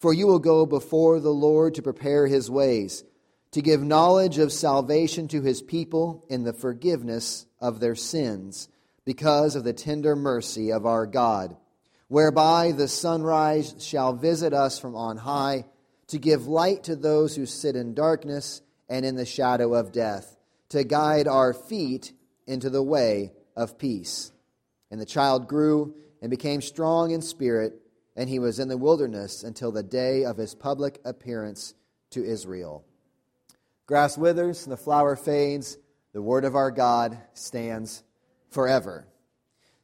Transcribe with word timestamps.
for 0.00 0.14
you 0.14 0.26
will 0.26 0.38
go 0.38 0.66
before 0.66 1.20
the 1.20 1.30
Lord 1.30 1.74
to 1.74 1.82
prepare 1.82 2.26
his 2.26 2.50
ways, 2.50 3.04
to 3.52 3.60
give 3.60 3.82
knowledge 3.82 4.38
of 4.38 4.50
salvation 4.50 5.28
to 5.28 5.42
his 5.42 5.60
people 5.60 6.24
in 6.28 6.42
the 6.42 6.54
forgiveness 6.54 7.46
of 7.60 7.80
their 7.80 7.94
sins, 7.94 8.68
because 9.04 9.54
of 9.54 9.64
the 9.64 9.72
tender 9.72 10.16
mercy 10.16 10.72
of 10.72 10.86
our 10.86 11.06
God, 11.06 11.56
whereby 12.08 12.72
the 12.72 12.88
sunrise 12.88 13.74
shall 13.78 14.14
visit 14.14 14.54
us 14.54 14.78
from 14.78 14.96
on 14.96 15.18
high, 15.18 15.66
to 16.06 16.18
give 16.18 16.46
light 16.46 16.84
to 16.84 16.96
those 16.96 17.36
who 17.36 17.46
sit 17.46 17.76
in 17.76 17.94
darkness 17.94 18.62
and 18.88 19.04
in 19.04 19.16
the 19.16 19.26
shadow 19.26 19.74
of 19.74 19.92
death, 19.92 20.36
to 20.70 20.82
guide 20.82 21.28
our 21.28 21.52
feet 21.52 22.12
into 22.46 22.70
the 22.70 22.82
way 22.82 23.32
of 23.54 23.78
peace. 23.78 24.32
And 24.90 25.00
the 25.00 25.06
child 25.06 25.46
grew 25.46 25.94
and 26.22 26.30
became 26.30 26.62
strong 26.62 27.10
in 27.10 27.22
spirit 27.22 27.74
and 28.16 28.28
he 28.28 28.38
was 28.38 28.58
in 28.58 28.68
the 28.68 28.76
wilderness 28.76 29.42
until 29.42 29.72
the 29.72 29.82
day 29.82 30.24
of 30.24 30.36
his 30.36 30.54
public 30.54 31.00
appearance 31.04 31.74
to 32.10 32.24
Israel. 32.24 32.84
Grass 33.86 34.16
withers, 34.16 34.64
and 34.64 34.72
the 34.72 34.76
flower 34.76 35.16
fades, 35.16 35.78
the 36.12 36.22
word 36.22 36.44
of 36.44 36.56
our 36.56 36.70
God 36.70 37.18
stands 37.34 38.02
forever. 38.50 39.06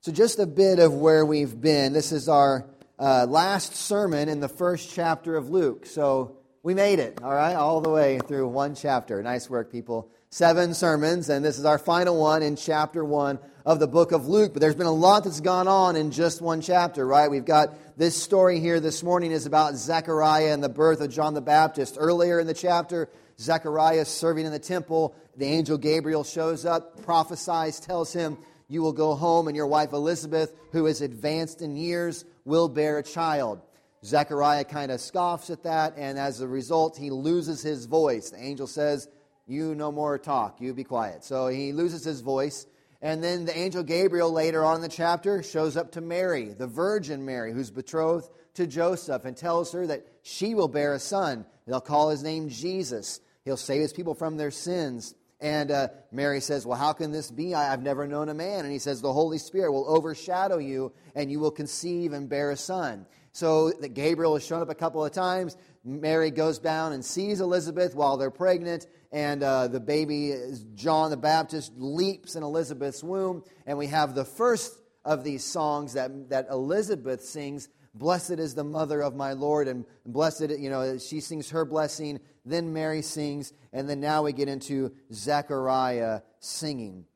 So, 0.01 0.13
just 0.13 0.39
a 0.39 0.47
bit 0.47 0.79
of 0.79 0.95
where 0.95 1.25
we've 1.25 1.61
been. 1.61 1.93
This 1.93 2.13
is 2.13 2.29
our 2.29 2.69
uh, 2.99 3.27
last 3.29 3.75
sermon 3.75 4.29
in 4.29 4.41
the 4.41 4.49
first 4.49 4.93
chapter 4.93 5.37
of 5.37 5.51
Luke. 5.51 5.87
So, 5.87 6.39
we 6.67 6.75
made 6.75 6.99
it, 6.99 7.23
all 7.23 7.33
right, 7.33 7.55
all 7.55 7.81
the 7.81 7.89
way 7.89 8.19
through 8.19 8.49
one 8.49 8.75
chapter. 8.75 9.23
Nice 9.23 9.49
work, 9.49 9.71
people. 9.71 10.11
Seven 10.31 10.75
sermons, 10.75 11.29
and 11.29 11.45
this 11.45 11.61
is 11.61 11.65
our 11.65 11.79
final 11.79 12.21
one 12.21 12.43
in 12.43 12.57
chapter 12.57 13.05
one 13.05 13.39
of 13.65 13.79
the 13.79 13.87
book 13.87 14.11
of 14.11 14.27
Luke. 14.27 14.53
But 14.53 14.63
there's 14.63 14.75
been 14.75 14.89
a 14.89 14.93
lot 14.93 15.23
that's 15.23 15.41
gone 15.41 15.69
on 15.69 15.95
in 15.95 16.11
just 16.11 16.43
one 16.43 16.61
chapter, 16.61 17.07
right? 17.07 17.31
We've 17.31 17.45
got 17.45 17.97
this 17.97 18.21
story 18.21 18.59
here 18.59 18.81
this 18.81 19.05
morning 19.05 19.31
is 19.31 19.47
about 19.47 19.77
Zechariah 19.77 20.53
and 20.53 20.61
the 20.61 20.69
birth 20.69 21.01
of 21.01 21.09
John 21.09 21.35
the 21.35 21.41
Baptist. 21.41 21.99
Earlier 22.01 22.41
in 22.41 22.49
the 22.49 22.53
chapter, 22.53 23.11
Zechariah 23.39 24.01
is 24.01 24.09
serving 24.09 24.45
in 24.45 24.51
the 24.51 24.59
temple. 24.59 25.15
The 25.37 25.47
angel 25.47 25.79
Gabriel 25.79 26.25
shows 26.25 26.67
up, 26.67 27.01
prophesies, 27.05 27.79
tells 27.79 28.13
him, 28.13 28.39
You 28.67 28.83
will 28.83 28.93
go 28.93 29.15
home, 29.15 29.47
and 29.47 29.57
your 29.57 29.69
wife 29.69 29.93
Elizabeth, 29.93 30.53
who 30.73 30.87
is 30.87 31.01
advanced 31.01 31.63
in 31.63 31.77
years, 31.77 32.25
will 32.45 32.69
bear 32.69 32.99
a 32.99 33.05
child. 33.05 33.63
Zechariah 34.05 34.65
kind 34.65 34.93
of 34.93 35.01
scoffs 35.01 35.51
at 35.51 35.63
that, 35.65 35.95
and 35.97 36.19
as 36.19 36.41
a 36.41 36.49
result, 36.49 36.97
he 36.97 37.11
loses 37.11 37.63
his 37.63 37.87
voice. 37.87 38.31
The 38.31 38.43
angel 38.43 38.67
says, 38.67 39.09
You 39.47 39.75
no 39.75 39.91
more 39.91 40.19
talk, 40.19 40.61
you 40.61 40.75
be 40.75 40.85
quiet. 40.85 41.25
So 41.25 41.49
he 41.49 41.73
loses 41.73 42.05
his 42.05 42.21
voice. 42.21 42.67
And 43.03 43.23
then 43.23 43.45
the 43.45 43.57
angel 43.57 43.83
Gabriel 43.83 44.33
later 44.33 44.65
on 44.65 44.77
in 44.77 44.83
the 44.83 44.89
chapter 44.89 45.43
shows 45.43 45.77
up 45.77 45.93
to 45.93 46.01
Mary, 46.01 46.55
the 46.55 46.67
Virgin 46.67 47.25
Mary, 47.25 47.53
who's 47.53 47.71
betrothed 47.71 48.29
to 48.55 48.67
Joseph, 48.67 49.25
and 49.25 49.37
tells 49.37 49.73
her 49.73 49.87
that 49.87 50.07
she 50.23 50.55
will 50.55 50.69
bear 50.69 50.95
a 50.95 50.99
son. 50.99 51.45
They'll 51.67 51.81
call 51.81 52.11
his 52.11 52.23
name 52.23 52.49
Jesus. 52.49 53.21
He'll 53.45 53.57
save 53.57 53.83
his 53.83 53.93
people 53.93 54.15
from 54.15 54.37
their 54.37 54.51
sins. 54.51 55.15
And 55.41 55.71
uh, 55.71 55.89
Mary 56.11 56.41
says, 56.41 56.65
Well, 56.65 56.79
how 56.79 56.93
can 56.93 57.13
this 57.13 57.31
be? 57.31 57.55
I, 57.55 57.65
have 57.65 57.83
never 57.83 58.07
known 58.07 58.29
a 58.29 58.35
man. 58.35 58.65
And 58.65 58.73
he 58.73 58.79
says, 58.79 59.03
The 59.03 59.13
Holy 59.13 59.39
Spirit 59.39 59.73
will 59.73 59.89
overshadow 59.89 60.59
you, 60.59 60.93
and 61.15 61.31
you 61.31 61.41
will 61.41 61.51
conceive 61.51 62.13
and 62.13 62.29
bear 62.29 62.51
a 62.51 62.57
son. 62.57 63.07
So 63.33 63.71
that 63.71 63.91
Gabriel 63.91 64.35
has 64.35 64.47
shown 64.47 64.63
up 64.63 64.71
a 64.71 64.75
couple 64.75 65.05
of 65.05 65.13
times. 65.13 65.57
Mary 65.85 66.31
goes 66.31 66.59
down 66.59 66.93
and 66.93 67.05
sees 67.05 67.41
Elizabeth 67.41 67.95
while 67.95 68.17
they're 68.17 68.31
pregnant, 68.31 68.87
and 69.13 69.43
uh, 69.43 69.69
the 69.69 69.79
baby, 69.79 70.35
John 70.75 71.11
the 71.11 71.17
Baptist, 71.17 71.73
leaps 71.77 72.35
in 72.35 72.43
Elizabeth's 72.43 73.05
womb. 73.05 73.45
And 73.67 73.77
we 73.77 73.89
have 73.89 74.15
the 74.15 74.25
first 74.25 74.75
of 75.05 75.23
these 75.23 75.45
songs 75.45 75.93
that, 75.93 76.31
that 76.31 76.49
Elizabeth 76.51 77.23
sings 77.23 77.69
Blessed 77.99 78.33
is 78.33 78.55
the 78.55 78.65
mother 78.65 79.01
of 79.01 79.15
my 79.15 79.33
Lord, 79.33 79.69
and 79.69 79.87
blessed, 80.05 80.51
you 80.51 80.69
know, 80.69 80.99
she 80.99 81.21
sings 81.21 81.51
her 81.51 81.65
blessing, 81.65 82.21
then 82.45 82.75
Mary 82.75 83.01
sings, 83.01 83.55
and 83.73 83.89
then 83.89 84.01
now 84.01 84.23
we 84.23 84.35
get 84.35 84.49
into 84.49 84.93
Zechariah 85.13 86.21
singing. 86.39 87.07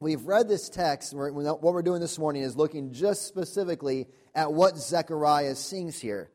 We've 0.00 0.24
read 0.24 0.48
this 0.48 0.70
text. 0.70 1.14
What 1.14 1.62
we're 1.62 1.82
doing 1.82 2.00
this 2.00 2.18
morning 2.18 2.42
is 2.42 2.56
looking 2.56 2.92
just 2.92 3.26
specifically 3.26 4.06
at 4.34 4.52
what 4.52 4.78
Zechariah 4.78 5.54
sings 5.54 6.00
here. 6.00 6.30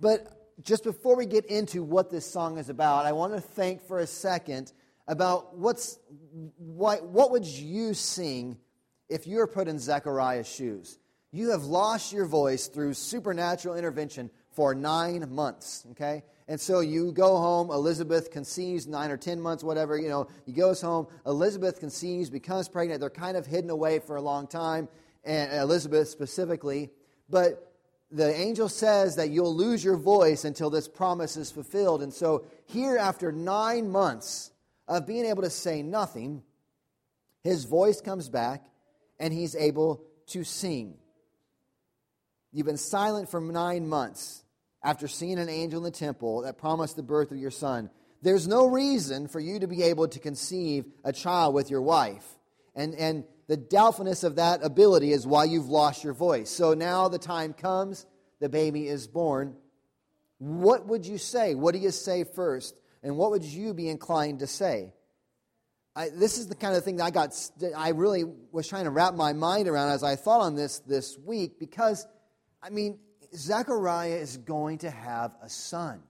But 0.00 0.26
just 0.62 0.82
before 0.82 1.16
we 1.16 1.24
get 1.24 1.46
into 1.46 1.84
what 1.84 2.10
this 2.10 2.28
song 2.28 2.58
is 2.58 2.68
about, 2.68 3.06
I 3.06 3.12
want 3.12 3.34
to 3.34 3.40
think 3.40 3.86
for 3.86 4.00
a 4.00 4.06
second 4.06 4.72
about 5.06 5.56
what's, 5.56 5.98
what, 6.56 7.06
what 7.06 7.30
would 7.30 7.46
you 7.46 7.94
sing 7.94 8.58
if 9.08 9.26
you 9.28 9.38
were 9.38 9.46
put 9.46 9.68
in 9.68 9.78
Zechariah's 9.78 10.48
shoes? 10.48 10.98
You 11.38 11.50
have 11.50 11.66
lost 11.66 12.12
your 12.12 12.26
voice 12.26 12.66
through 12.66 12.94
supernatural 12.94 13.76
intervention 13.76 14.28
for 14.50 14.74
nine 14.74 15.24
months, 15.32 15.86
okay? 15.92 16.24
And 16.48 16.60
so 16.60 16.80
you 16.80 17.12
go 17.12 17.36
home, 17.36 17.70
Elizabeth 17.70 18.32
conceives, 18.32 18.88
nine 18.88 19.12
or 19.12 19.16
ten 19.16 19.40
months, 19.40 19.62
whatever, 19.62 19.96
you 19.96 20.08
know, 20.08 20.26
he 20.46 20.52
goes 20.52 20.80
home, 20.80 21.06
Elizabeth 21.24 21.78
conceives, 21.78 22.28
becomes 22.28 22.68
pregnant. 22.68 22.98
They're 22.98 23.08
kind 23.08 23.36
of 23.36 23.46
hidden 23.46 23.70
away 23.70 24.00
for 24.00 24.16
a 24.16 24.20
long 24.20 24.48
time, 24.48 24.88
and 25.22 25.52
Elizabeth 25.52 26.08
specifically. 26.08 26.90
But 27.30 27.72
the 28.10 28.34
angel 28.34 28.68
says 28.68 29.14
that 29.14 29.30
you'll 29.30 29.54
lose 29.54 29.84
your 29.84 29.96
voice 29.96 30.44
until 30.44 30.70
this 30.70 30.88
promise 30.88 31.36
is 31.36 31.52
fulfilled. 31.52 32.02
And 32.02 32.12
so, 32.12 32.46
here, 32.66 32.98
after 32.98 33.30
nine 33.30 33.90
months 33.90 34.50
of 34.88 35.06
being 35.06 35.24
able 35.24 35.42
to 35.44 35.50
say 35.50 35.82
nothing, 35.82 36.42
his 37.44 37.64
voice 37.64 38.00
comes 38.00 38.28
back 38.28 38.64
and 39.20 39.32
he's 39.32 39.54
able 39.54 40.02
to 40.30 40.42
sing. 40.42 40.96
You've 42.52 42.66
been 42.66 42.76
silent 42.76 43.30
for 43.30 43.40
nine 43.40 43.88
months 43.88 44.42
after 44.82 45.08
seeing 45.08 45.38
an 45.38 45.48
angel 45.48 45.78
in 45.78 45.84
the 45.84 45.90
temple 45.90 46.42
that 46.42 46.58
promised 46.58 46.96
the 46.96 47.02
birth 47.02 47.30
of 47.30 47.38
your 47.38 47.50
son. 47.50 47.90
There's 48.22 48.48
no 48.48 48.66
reason 48.66 49.28
for 49.28 49.40
you 49.40 49.60
to 49.60 49.66
be 49.66 49.82
able 49.84 50.08
to 50.08 50.18
conceive 50.18 50.86
a 51.04 51.12
child 51.12 51.54
with 51.54 51.70
your 51.70 51.82
wife. 51.82 52.24
And, 52.74 52.94
and 52.94 53.24
the 53.48 53.56
doubtfulness 53.56 54.24
of 54.24 54.36
that 54.36 54.64
ability 54.64 55.12
is 55.12 55.26
why 55.26 55.44
you've 55.44 55.68
lost 55.68 56.04
your 56.04 56.14
voice. 56.14 56.50
So 56.50 56.74
now 56.74 57.08
the 57.08 57.18
time 57.18 57.52
comes, 57.52 58.06
the 58.40 58.48
baby 58.48 58.88
is 58.88 59.06
born. 59.06 59.56
What 60.38 60.86
would 60.86 61.06
you 61.06 61.18
say? 61.18 61.54
What 61.54 61.74
do 61.74 61.80
you 61.80 61.90
say 61.90 62.24
first? 62.24 62.80
And 63.02 63.16
what 63.16 63.30
would 63.30 63.44
you 63.44 63.74
be 63.74 63.88
inclined 63.88 64.40
to 64.40 64.46
say? 64.46 64.92
I, 65.94 66.10
this 66.10 66.38
is 66.38 66.46
the 66.46 66.54
kind 66.54 66.76
of 66.76 66.84
thing 66.84 66.96
that 66.96 67.04
I 67.04 67.10
got. 67.10 67.34
I 67.76 67.90
really 67.90 68.24
was 68.52 68.68
trying 68.68 68.84
to 68.84 68.90
wrap 68.90 69.14
my 69.14 69.32
mind 69.32 69.66
around 69.66 69.90
as 69.90 70.04
I 70.04 70.14
thought 70.14 70.42
on 70.42 70.54
this 70.54 70.78
this 70.80 71.18
week 71.18 71.58
because, 71.58 72.06
I 72.62 72.70
mean, 72.70 72.98
Zechariah 73.34 74.16
is 74.16 74.36
going 74.38 74.78
to 74.78 74.90
have 74.90 75.32
a 75.42 75.48
son, 75.48 76.02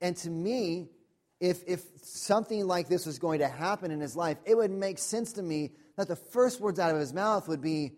and 0.00 0.16
to 0.18 0.30
me, 0.30 0.88
if 1.40 1.62
if 1.66 1.82
something 2.02 2.66
like 2.66 2.88
this 2.88 3.06
was 3.06 3.18
going 3.18 3.40
to 3.40 3.48
happen 3.48 3.90
in 3.90 4.00
his 4.00 4.16
life, 4.16 4.38
it 4.44 4.56
would 4.56 4.70
make 4.70 4.98
sense 4.98 5.32
to 5.34 5.42
me 5.42 5.72
that 5.96 6.08
the 6.08 6.16
first 6.16 6.60
words 6.60 6.78
out 6.78 6.92
of 6.92 7.00
his 7.00 7.12
mouth 7.12 7.48
would 7.48 7.60
be, 7.60 7.92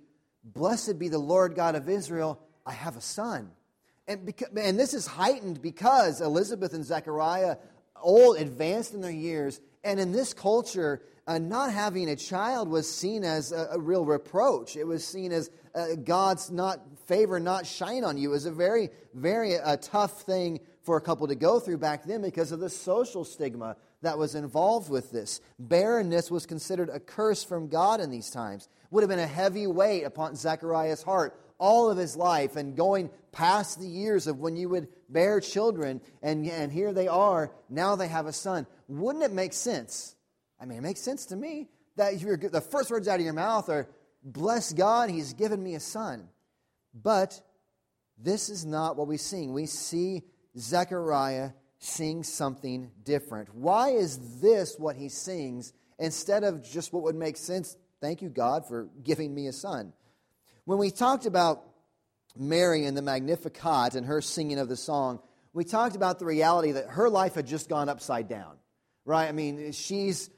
Blessed 0.45 0.99
be 0.99 1.09
the 1.09 1.19
Lord 1.19 1.55
God 1.55 1.75
of 1.75 1.89
Israel, 1.89 2.41
I 2.65 2.73
have 2.73 2.97
a 2.97 3.01
son. 3.01 3.51
And, 4.07 4.25
because, 4.25 4.49
and 4.57 4.79
this 4.79 4.95
is 4.95 5.07
heightened 5.07 5.61
because 5.61 6.21
Elizabeth 6.21 6.73
and 6.73 6.85
Zechariah, 6.85 7.57
old, 8.01 8.39
advanced 8.39 8.95
in 8.95 9.01
their 9.03 9.11
years, 9.11 9.61
and 9.89 9.99
in 9.99 10.13
this 10.13 10.35
culture, 10.35 11.01
uh, 11.27 11.39
not 11.39 11.73
having 11.73 12.11
a 12.11 12.17
child 12.17 12.69
was 12.69 12.91
seen 12.91 13.25
as 13.25 13.53
a, 13.53 13.69
a 13.73 13.81
real 13.81 14.05
reproach. 14.05 14.77
It 14.77 14.87
was 14.87 15.07
seen 15.07 15.33
as 15.33 15.51
uh, 15.75 15.95
God's 16.05 16.51
not 16.51 16.81
favor 17.07 17.41
not 17.41 17.67
shine 17.67 18.05
on 18.05 18.19
you. 18.19 18.29
It 18.29 18.33
was 18.33 18.45
a 18.45 18.53
very, 18.53 18.91
very 19.15 19.57
uh, 19.57 19.79
tough 19.81 20.23
thing 20.23 20.61
for 20.83 20.99
a 20.99 21.01
couple 21.01 21.27
to 21.29 21.35
go 21.35 21.59
through 21.59 21.79
back 21.79 22.05
then 22.05 22.21
because 22.21 22.53
of 22.53 22.61
the 22.61 22.69
social 22.69 23.25
stigma 23.25 23.77
that 24.03 24.19
was 24.19 24.35
involved 24.35 24.91
with 24.91 25.11
this. 25.11 25.41
Barrenness 25.59 26.31
was 26.31 26.45
considered 26.45 26.91
a 26.91 27.01
curse 27.01 27.43
from 27.43 27.69
God 27.69 28.01
in 28.01 28.11
these 28.11 28.31
times. 28.31 28.69
Would 28.91 29.03
have 29.03 29.11
been 29.11 29.19
a 29.19 29.27
heavy 29.27 29.67
weight 29.67 30.05
upon 30.05 30.37
Zechariah's 30.37 31.03
heart 31.03 31.39
all 31.59 31.91
of 31.91 31.99
his 31.99 32.17
life 32.17 32.57
and 32.57 32.77
going 32.77 33.11
past 33.33 33.81
the 33.81 33.87
years 33.87 34.27
of 34.27 34.39
when 34.39 34.57
you 34.57 34.69
would 34.69 34.89
bear 35.09 35.41
children, 35.41 36.01
and, 36.23 36.47
and 36.47 36.73
here 36.73 36.93
they 36.93 37.09
are, 37.09 37.51
now 37.69 37.97
they 37.97 38.09
have 38.09 38.27
a 38.27 38.33
son. 38.33 38.67
Wouldn't 38.89 39.25
it 39.25 39.33
make 39.33 39.53
sense? 39.53 40.17
I 40.61 40.65
mean, 40.65 40.79
it 40.79 40.83
makes 40.83 41.01
sense 41.01 41.27
to 41.27 41.37
me 41.37 41.69
that 41.97 42.19
the 42.53 42.61
first 42.61 42.91
words 42.91 43.07
out 43.07 43.21
of 43.21 43.25
your 43.25 43.35
mouth 43.35 43.69
are, 43.69 43.89
Bless 44.25 44.73
God, 44.73 45.11
He's 45.11 45.33
given 45.33 45.63
me 45.63 45.75
a 45.77 45.81
son. 45.81 46.29
But 46.93 47.41
this 48.19 48.49
is 48.49 48.67
not 48.67 48.97
what 48.97 49.07
we 49.07 49.17
sing. 49.17 49.53
We 49.53 49.67
see 49.67 50.23
Zechariah 50.59 51.51
sing 51.79 52.25
something 52.25 52.91
different. 53.05 53.55
Why 53.55 53.91
is 53.91 54.41
this 54.41 54.77
what 54.79 54.97
he 54.97 55.09
sings 55.09 55.73
instead 55.99 56.45
of 56.45 56.69
just 56.69 56.93
what 56.93 57.05
would 57.05 57.15
make 57.15 57.37
sense? 57.37 57.77
Thank 58.01 58.23
you, 58.23 58.29
God, 58.29 58.67
for 58.67 58.89
giving 59.03 59.35
me 59.35 59.47
a 59.47 59.53
son. 59.53 59.93
When 60.65 60.79
we 60.79 60.91
talked 60.91 61.27
about 61.27 61.65
Mary 62.37 62.85
and 62.85 62.97
the 62.97 63.03
Magnificat 63.03 63.95
and 63.95 64.07
her 64.07 64.21
singing 64.21 64.59
of 64.59 64.69
the 64.69 64.77
song, 64.77 65.21
we 65.53 65.65
talked 65.65 65.97
about 65.97 66.19
the 66.19 66.27
reality 66.27 66.73
that 66.73 66.89
her 66.91 67.09
life 67.09 67.35
had 67.35 67.47
just 67.47 67.69
gone 67.69 67.89
upside 67.89 68.29
down, 68.29 68.57
right? 69.09 69.27
I 69.27 69.33
mean, 69.33 69.73
she's 69.73 70.29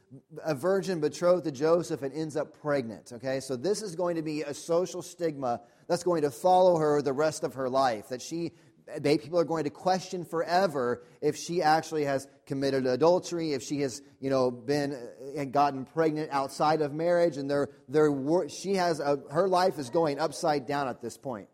a 0.44 0.54
virgin 0.54 1.00
betrothed 1.00 1.44
to 1.44 1.50
Joseph 1.50 2.02
and 2.02 2.14
ends 2.14 2.36
up 2.36 2.56
pregnant, 2.60 3.12
okay? 3.14 3.40
So 3.40 3.56
this 3.56 3.82
is 3.82 3.96
going 3.96 4.14
to 4.14 4.22
be 4.22 4.42
a 4.42 4.54
social 4.54 5.02
stigma 5.02 5.60
that's 5.88 6.04
going 6.04 6.22
to 6.22 6.30
follow 6.30 6.78
her 6.78 7.02
the 7.02 7.12
rest 7.12 7.42
of 7.42 7.54
her 7.54 7.68
life, 7.68 8.10
that 8.10 8.22
she 8.22 8.52
they, 8.98 9.18
people 9.18 9.38
are 9.38 9.44
going 9.44 9.64
to 9.64 9.70
question 9.70 10.24
forever 10.24 11.02
if 11.20 11.36
she 11.36 11.62
actually 11.62 12.04
has 12.04 12.26
committed 12.46 12.86
adultery, 12.86 13.52
if 13.52 13.62
she 13.62 13.80
has, 13.80 14.02
you 14.20 14.30
know, 14.30 14.50
been 14.50 14.96
and 15.36 15.48
uh, 15.48 15.50
gotten 15.50 15.84
pregnant 15.84 16.30
outside 16.32 16.80
of 16.80 16.92
marriage, 16.92 17.36
and 17.36 17.48
they're, 17.48 17.68
they're, 17.88 18.48
she 18.48 18.74
has 18.74 18.98
a, 18.98 19.18
her 19.30 19.48
life 19.48 19.78
is 19.78 19.90
going 19.90 20.18
upside 20.18 20.66
down 20.66 20.88
at 20.88 21.00
this 21.00 21.16
point. 21.16 21.48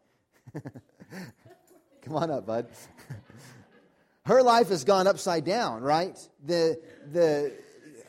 Come 2.02 2.16
on 2.16 2.30
up, 2.30 2.46
bud. 2.46 2.68
her 4.26 4.42
life 4.42 4.68
has 4.70 4.82
gone 4.82 5.06
upside 5.06 5.44
down, 5.44 5.82
right? 5.82 6.18
The, 6.44 6.80
the, 7.12 7.52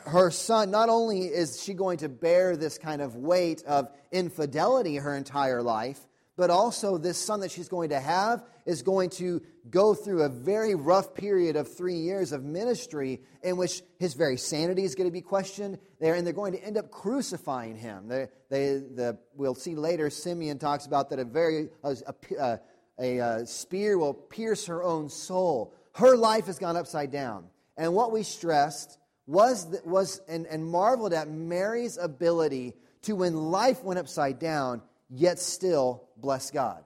her 0.00 0.32
son, 0.32 0.70
not 0.72 0.88
only 0.88 1.20
is 1.20 1.62
she 1.62 1.74
going 1.74 1.98
to 1.98 2.08
bear 2.08 2.56
this 2.56 2.76
kind 2.76 3.00
of 3.00 3.14
weight 3.14 3.62
of 3.64 3.88
infidelity 4.10 4.96
her 4.96 5.16
entire 5.16 5.62
life, 5.62 6.00
but 6.36 6.50
also 6.50 6.98
this 6.98 7.18
son 7.18 7.40
that 7.40 7.52
she's 7.52 7.68
going 7.68 7.90
to 7.90 8.00
have 8.00 8.44
is 8.66 8.82
going 8.82 9.10
to 9.10 9.40
go 9.70 9.94
through 9.94 10.22
a 10.22 10.28
very 10.28 10.74
rough 10.74 11.14
period 11.14 11.54
of 11.54 11.76
three 11.76 11.98
years 11.98 12.32
of 12.32 12.42
ministry 12.42 13.20
in 13.44 13.56
which 13.56 13.82
his 14.00 14.14
very 14.14 14.36
sanity 14.36 14.82
is 14.82 14.96
going 14.96 15.08
to 15.08 15.12
be 15.12 15.20
questioned 15.20 15.78
there, 16.00 16.14
and 16.14 16.26
they're 16.26 16.34
going 16.34 16.52
to 16.52 16.62
end 16.64 16.76
up 16.76 16.90
crucifying 16.90 17.76
him. 17.76 18.08
They, 18.08 18.26
they, 18.50 18.66
the, 18.74 19.18
we'll 19.34 19.54
see 19.54 19.76
later, 19.76 20.10
Simeon 20.10 20.58
talks 20.58 20.86
about 20.86 21.10
that 21.10 21.20
a 21.20 21.24
very 21.24 21.68
a, 21.84 21.96
a, 22.40 22.58
a, 22.98 23.46
spear 23.46 23.98
will 23.98 24.14
pierce 24.14 24.66
her 24.66 24.82
own 24.82 25.08
soul. 25.08 25.74
Her 25.94 26.16
life 26.16 26.46
has 26.46 26.58
gone 26.58 26.76
upside 26.76 27.10
down. 27.10 27.44
And 27.76 27.94
what 27.94 28.12
we 28.12 28.22
stressed 28.22 28.98
was, 29.26 29.70
that, 29.70 29.86
was 29.86 30.20
and, 30.28 30.46
and 30.46 30.64
marveled 30.64 31.12
at 31.12 31.28
Mary's 31.28 31.96
ability 31.96 32.74
to, 33.02 33.14
when 33.14 33.34
life 33.34 33.84
went 33.84 33.98
upside 33.98 34.38
down, 34.38 34.82
yet 35.10 35.38
still 35.38 36.08
bless 36.16 36.50
God, 36.50 36.82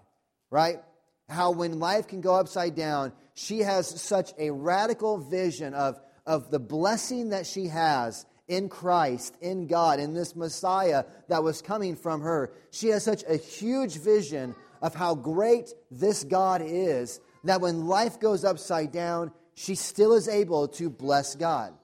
right? 0.50 0.81
How 1.28 1.52
when 1.52 1.78
life 1.78 2.08
can 2.08 2.20
go 2.20 2.34
upside 2.34 2.75
down, 2.75 3.12
she 3.34 3.60
has 3.60 4.00
such 4.00 4.32
a 4.38 4.50
radical 4.50 5.19
vision 5.19 5.72
of, 5.75 6.00
of 6.26 6.50
the 6.50 6.58
blessing 6.58 7.31
that 7.31 7.46
she 7.46 7.69
has 7.69 8.26
in 8.49 8.69
Christ, 8.69 9.37
in 9.40 9.66
God, 9.66 9.99
in 9.99 10.12
this 10.12 10.37
Messiah 10.37 11.04
that 11.28 11.43
was 11.43 11.62
coming 11.62 11.96
from 11.96 12.20
her. 12.20 12.52
She 12.70 12.88
has 12.88 13.02
such 13.02 13.25
a 13.26 13.37
huge 13.37 13.99
vision 13.99 14.54
of 14.82 14.94
how 14.94 15.14
great 15.14 15.72
this 15.90 16.25
God 16.25 16.60
is 16.62 17.20
that 17.44 17.61
when 17.61 17.87
life 17.87 18.21
goes 18.21 18.44
upside 18.44 18.93
down, 18.93 19.33
she 19.55 19.75
still 19.75 20.15
is 20.15 20.29
able 20.29 20.69
to 20.69 20.89
bless 20.89 21.35
God. 21.35 21.75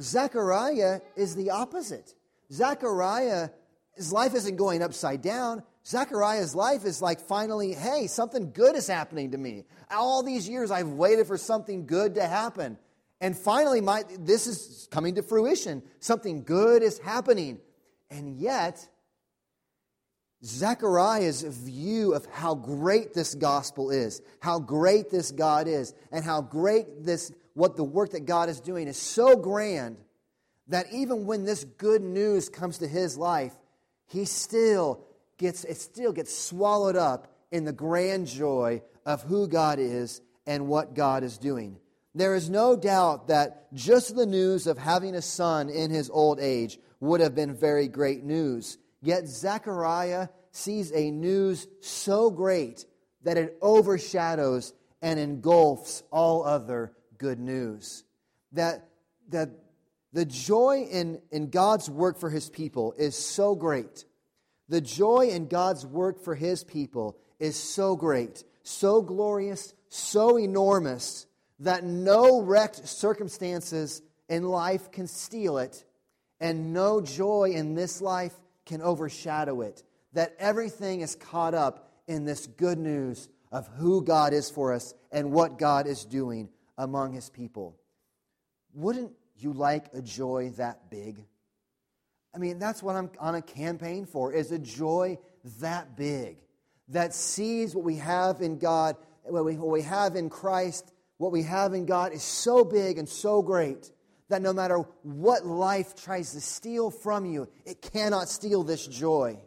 Zechariah 0.00 1.00
is 1.16 1.36
the 1.36 1.50
opposite. 1.50 2.14
Zechariah 2.50 3.50
his 3.94 4.12
life 4.12 4.34
isn't 4.34 4.56
going 4.56 4.82
upside 4.82 5.22
down. 5.22 5.62
Zechariah's 5.86 6.54
life 6.54 6.84
is 6.84 7.00
like 7.00 7.20
finally, 7.20 7.74
hey, 7.74 8.06
something 8.06 8.50
good 8.52 8.74
is 8.74 8.86
happening 8.86 9.30
to 9.32 9.38
me. 9.38 9.64
All 9.90 10.22
these 10.22 10.48
years 10.48 10.70
I've 10.70 10.88
waited 10.88 11.26
for 11.26 11.36
something 11.36 11.86
good 11.86 12.14
to 12.16 12.26
happen. 12.26 12.78
And 13.20 13.36
finally, 13.36 13.80
my, 13.80 14.04
this 14.18 14.46
is 14.46 14.88
coming 14.90 15.14
to 15.14 15.22
fruition. 15.22 15.82
Something 16.00 16.42
good 16.42 16.82
is 16.82 16.98
happening. 16.98 17.60
And 18.10 18.36
yet, 18.36 18.86
Zechariah's 20.44 21.42
view 21.42 22.12
of 22.12 22.26
how 22.26 22.54
great 22.54 23.14
this 23.14 23.34
gospel 23.34 23.90
is, 23.90 24.20
how 24.40 24.58
great 24.58 25.10
this 25.10 25.32
God 25.32 25.66
is, 25.66 25.94
and 26.12 26.24
how 26.24 26.42
great 26.42 27.04
this, 27.04 27.32
what 27.54 27.76
the 27.76 27.84
work 27.84 28.10
that 28.10 28.26
God 28.26 28.48
is 28.48 28.60
doing 28.60 28.86
is 28.86 28.98
so 28.98 29.36
grand 29.36 29.96
that 30.68 30.86
even 30.92 31.26
when 31.26 31.44
this 31.44 31.64
good 31.64 32.02
news 32.02 32.48
comes 32.48 32.78
to 32.78 32.88
his 32.88 33.16
life, 33.16 33.52
he 34.06 34.24
still 34.24 35.04
gets, 35.38 35.64
it 35.64 35.76
still 35.76 36.12
gets 36.12 36.36
swallowed 36.36 36.96
up 36.96 37.34
in 37.50 37.64
the 37.64 37.72
grand 37.72 38.26
joy 38.26 38.82
of 39.06 39.22
who 39.22 39.48
God 39.48 39.78
is 39.78 40.20
and 40.46 40.68
what 40.68 40.94
God 40.94 41.22
is 41.22 41.38
doing. 41.38 41.78
There 42.14 42.34
is 42.34 42.48
no 42.48 42.76
doubt 42.76 43.28
that 43.28 43.72
just 43.72 44.14
the 44.14 44.26
news 44.26 44.66
of 44.66 44.78
having 44.78 45.14
a 45.14 45.22
son 45.22 45.68
in 45.68 45.90
his 45.90 46.10
old 46.10 46.38
age 46.38 46.78
would 47.00 47.20
have 47.20 47.34
been 47.34 47.54
very 47.54 47.88
great 47.88 48.22
news. 48.22 48.78
Yet 49.04 49.28
Zechariah 49.28 50.28
sees 50.50 50.90
a 50.90 51.10
news 51.10 51.68
so 51.82 52.30
great 52.30 52.86
that 53.22 53.36
it 53.36 53.58
overshadows 53.60 54.72
and 55.02 55.20
engulfs 55.20 56.02
all 56.10 56.42
other 56.42 56.94
good 57.18 57.38
news. 57.38 58.02
That, 58.52 58.88
that 59.28 59.50
the 60.14 60.24
joy 60.24 60.88
in, 60.90 61.20
in 61.30 61.50
God's 61.50 61.90
work 61.90 62.18
for 62.18 62.30
his 62.30 62.48
people 62.48 62.94
is 62.96 63.14
so 63.14 63.54
great. 63.54 64.06
The 64.70 64.80
joy 64.80 65.28
in 65.28 65.48
God's 65.48 65.84
work 65.84 66.24
for 66.24 66.34
his 66.34 66.64
people 66.64 67.18
is 67.38 67.56
so 67.56 67.96
great, 67.96 68.42
so 68.62 69.02
glorious, 69.02 69.74
so 69.90 70.38
enormous 70.38 71.26
that 71.58 71.84
no 71.84 72.40
wrecked 72.40 72.88
circumstances 72.88 74.00
in 74.30 74.44
life 74.44 74.90
can 74.90 75.06
steal 75.06 75.58
it, 75.58 75.84
and 76.40 76.72
no 76.72 77.02
joy 77.02 77.52
in 77.54 77.74
this 77.74 78.00
life 78.00 78.32
can 78.66 78.82
overshadow 78.82 79.60
it. 79.62 79.82
That 80.12 80.34
everything 80.38 81.00
is 81.00 81.14
caught 81.14 81.54
up 81.54 81.90
in 82.06 82.24
this 82.24 82.46
good 82.46 82.78
news 82.78 83.28
of 83.50 83.68
who 83.76 84.02
God 84.02 84.32
is 84.32 84.50
for 84.50 84.72
us 84.72 84.94
and 85.12 85.32
what 85.32 85.58
God 85.58 85.86
is 85.86 86.04
doing 86.04 86.48
among 86.76 87.12
his 87.12 87.30
people. 87.30 87.76
Wouldn't 88.72 89.12
you 89.36 89.52
like 89.52 89.94
a 89.94 90.02
joy 90.02 90.52
that 90.56 90.90
big? 90.90 91.24
I 92.34 92.38
mean, 92.38 92.58
that's 92.58 92.82
what 92.82 92.96
I'm 92.96 93.10
on 93.20 93.36
a 93.36 93.42
campaign 93.42 94.06
for, 94.06 94.32
is 94.32 94.50
a 94.50 94.58
joy 94.58 95.18
that 95.60 95.96
big, 95.96 96.38
that 96.88 97.14
sees 97.14 97.74
what 97.74 97.84
we 97.84 97.96
have 97.96 98.40
in 98.40 98.58
God, 98.58 98.96
what 99.22 99.44
we, 99.44 99.56
what 99.56 99.70
we 99.70 99.82
have 99.82 100.16
in 100.16 100.28
Christ, 100.30 100.92
what 101.18 101.30
we 101.30 101.42
have 101.42 101.74
in 101.74 101.86
God 101.86 102.12
is 102.12 102.22
so 102.22 102.64
big 102.64 102.98
and 102.98 103.08
so 103.08 103.40
great 103.40 103.90
that 104.28 104.42
no 104.42 104.52
matter 104.52 104.78
what 105.02 105.46
life 105.46 105.94
tries 105.94 106.32
to 106.32 106.40
steal 106.40 106.90
from 106.90 107.26
you, 107.26 107.48
it 107.64 107.82
cannot 107.82 108.28
steal 108.28 108.62
this 108.62 108.86
joy. 108.86 109.38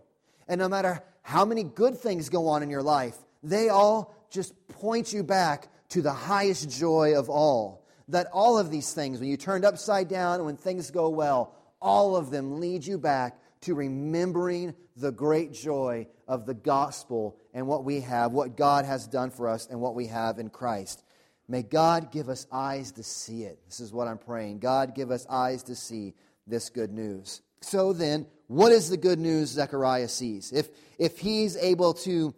And 0.48 0.60
no 0.60 0.70
matter 0.70 1.04
how 1.22 1.46
many 1.46 1.64
good 1.64 1.98
things 1.98 2.30
go 2.30 2.48
on 2.48 2.64
in 2.64 2.70
your 2.70 2.84
life, 2.84 3.18
they 3.44 3.70
all 3.70 4.16
just 4.30 4.54
point 4.68 5.12
you 5.12 5.24
back 5.24 5.70
to 5.90 6.02
the 6.02 6.14
highest 6.14 6.70
joy 6.70 7.18
of 7.18 7.30
all 7.30 7.88
that 8.10 8.28
all 8.32 8.58
of 8.58 8.72
these 8.72 8.94
things, 8.94 9.20
when 9.20 9.30
you 9.30 9.38
turned 9.38 9.66
upside 9.66 10.08
down 10.08 10.46
when 10.46 10.56
things 10.56 10.92
go 10.92 11.10
well, 11.10 11.54
all 11.82 12.16
of 12.16 12.32
them 12.32 12.60
lead 12.60 12.86
you 12.86 12.98
back 12.98 13.40
to 13.62 13.76
remembering 13.76 14.74
the 14.96 15.12
great 15.12 15.52
joy 15.52 16.08
of 16.28 16.46
the 16.46 16.54
gospel 16.54 17.38
and 17.54 17.68
what 17.68 17.84
we 17.84 18.02
have, 18.02 18.32
what 18.32 18.56
God 18.56 18.86
has 18.86 19.08
done 19.08 19.30
for 19.30 19.48
us, 19.48 19.68
and 19.70 19.80
what 19.82 19.96
we 19.96 20.08
have 20.08 20.40
in 20.40 20.50
Christ. 20.50 21.04
May 21.48 21.64
God 21.64 22.12
give 22.12 22.30
us 22.30 22.46
eyes 22.52 22.92
to 22.94 23.04
see 23.04 23.44
it. 23.44 23.60
This 23.66 23.80
is 23.80 23.94
what 23.94 24.08
I'm 24.08 24.18
praying. 24.18 24.60
God, 24.60 24.96
give 24.96 25.12
us 25.12 25.26
eyes 25.30 25.64
to 25.64 25.76
see 25.76 26.14
this 26.46 26.70
good 26.70 26.92
news. 26.92 27.42
So 27.62 27.94
then, 27.94 28.28
what 28.48 28.72
is 28.72 28.90
the 28.90 28.98
good 28.98 29.20
news 29.20 29.50
Zechariah 29.50 30.10
sees? 30.10 30.52
If, 30.52 30.70
if 30.98 31.20
he's 31.20 31.56
able 31.58 31.94
to, 31.94 32.34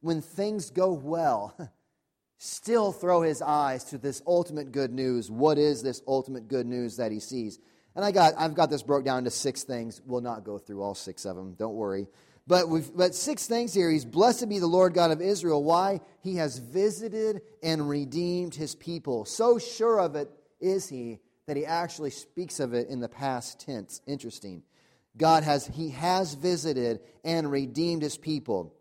when 0.00 0.22
things 0.22 0.70
go 0.70 0.92
well, 0.92 1.56
still 2.38 2.90
throw 2.90 3.22
his 3.22 3.40
eyes 3.40 3.84
to 3.84 3.98
this 3.98 4.20
ultimate 4.26 4.72
good 4.72 4.92
news. 4.92 5.30
What 5.30 5.58
is 5.58 5.82
this 5.82 6.02
ultimate 6.08 6.48
good 6.48 6.66
news 6.66 6.96
that 6.96 7.12
he 7.12 7.20
sees? 7.20 7.60
And 7.94 8.04
I 8.04 8.10
got, 8.10 8.34
I've 8.36 8.54
got 8.54 8.70
this 8.70 8.82
broke 8.82 9.04
down 9.04 9.18
into 9.18 9.30
six 9.30 9.62
things. 9.62 10.00
We'll 10.04 10.22
not 10.22 10.42
go 10.44 10.58
through 10.58 10.82
all 10.82 10.94
six 10.94 11.24
of 11.24 11.36
them, 11.36 11.54
don't 11.54 11.74
worry. 11.74 12.08
But, 12.46 12.68
we've, 12.68 12.94
but 12.94 13.14
six 13.14 13.46
things 13.46 13.72
here. 13.72 13.90
He's 13.90 14.04
blessed 14.04 14.48
be 14.48 14.58
the 14.58 14.66
Lord 14.66 14.94
God 14.94 15.10
of 15.10 15.20
Israel. 15.20 15.62
Why? 15.62 16.00
He 16.20 16.36
has 16.36 16.58
visited 16.58 17.42
and 17.62 17.88
redeemed 17.88 18.54
his 18.54 18.74
people. 18.74 19.24
So 19.24 19.58
sure 19.58 20.00
of 20.00 20.16
it 20.16 20.30
is 20.60 20.88
he 20.88 21.20
that 21.46 21.56
he 21.56 21.66
actually 21.66 22.10
speaks 22.10 22.60
of 22.60 22.72
it 22.74 22.88
in 22.88 23.00
the 23.00 23.08
past 23.08 23.60
tense. 23.60 24.00
Interesting. 24.06 24.62
God 25.16 25.42
has, 25.44 25.66
he 25.66 25.90
has 25.90 26.34
visited 26.34 27.00
and 27.24 27.50
redeemed 27.50 28.02
his 28.02 28.16
people. 28.16 28.74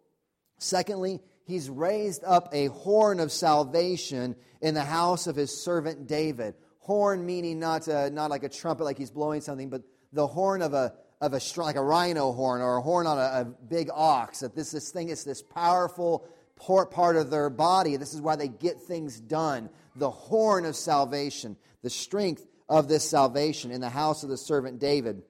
Secondly, 0.58 1.20
he's 1.46 1.70
raised 1.70 2.24
up 2.24 2.50
a 2.53 2.68
horn 2.68 3.20
of 3.20 3.32
salvation 3.32 4.36
in 4.62 4.74
the 4.74 4.84
house 4.84 5.27
of 5.27 5.36
his 5.36 5.63
servant 5.63 6.08
David. 6.08 6.56
Horn 6.80 7.25
meaning 7.25 7.60
not, 7.60 7.88
a, 7.88 8.10
not 8.10 8.30
like 8.30 8.44
a 8.44 8.50
trumpet, 8.50 8.86
like 8.86 8.98
he's 8.98 9.12
blowing 9.12 9.41
something, 9.41 9.70
but 9.70 9.82
the 10.13 10.27
horn 10.27 10.62
of 10.62 10.74
a, 10.74 10.94
of 11.22 11.34
a 11.34 11.42
like 11.58 11.75
a 11.75 11.84
rhino 11.84 12.34
horn 12.34 12.62
or 12.62 12.78
a 12.78 12.82
horn 12.82 13.06
on 13.06 13.18
a, 13.18 13.42
a 13.42 13.46
big 13.46 13.90
ox. 13.94 14.40
That 14.40 14.56
this, 14.56 14.72
this 14.72 14.92
thing 14.92 15.10
is 15.10 15.24
this 15.24 15.42
powerful 15.42 16.28
part 16.58 17.16
of 17.16 17.30
their 17.30 17.50
body. 17.50 17.96
This 17.96 18.13
is 18.13 18.22
why 18.22 18.36
they 18.36 18.48
get 18.48 18.82
things 18.82 19.20
done. 19.20 19.70
The 19.96 20.10
horn 20.10 20.66
of 20.66 20.75
salvation, 20.75 21.58
the 21.84 21.90
strength 21.90 22.46
of 22.68 22.88
this 22.88 23.08
salvation 23.08 23.72
in 23.72 23.82
the 23.82 23.90
house 23.90 24.24
of 24.24 24.30
the 24.30 24.38
servant 24.38 24.80
David, 24.80 25.22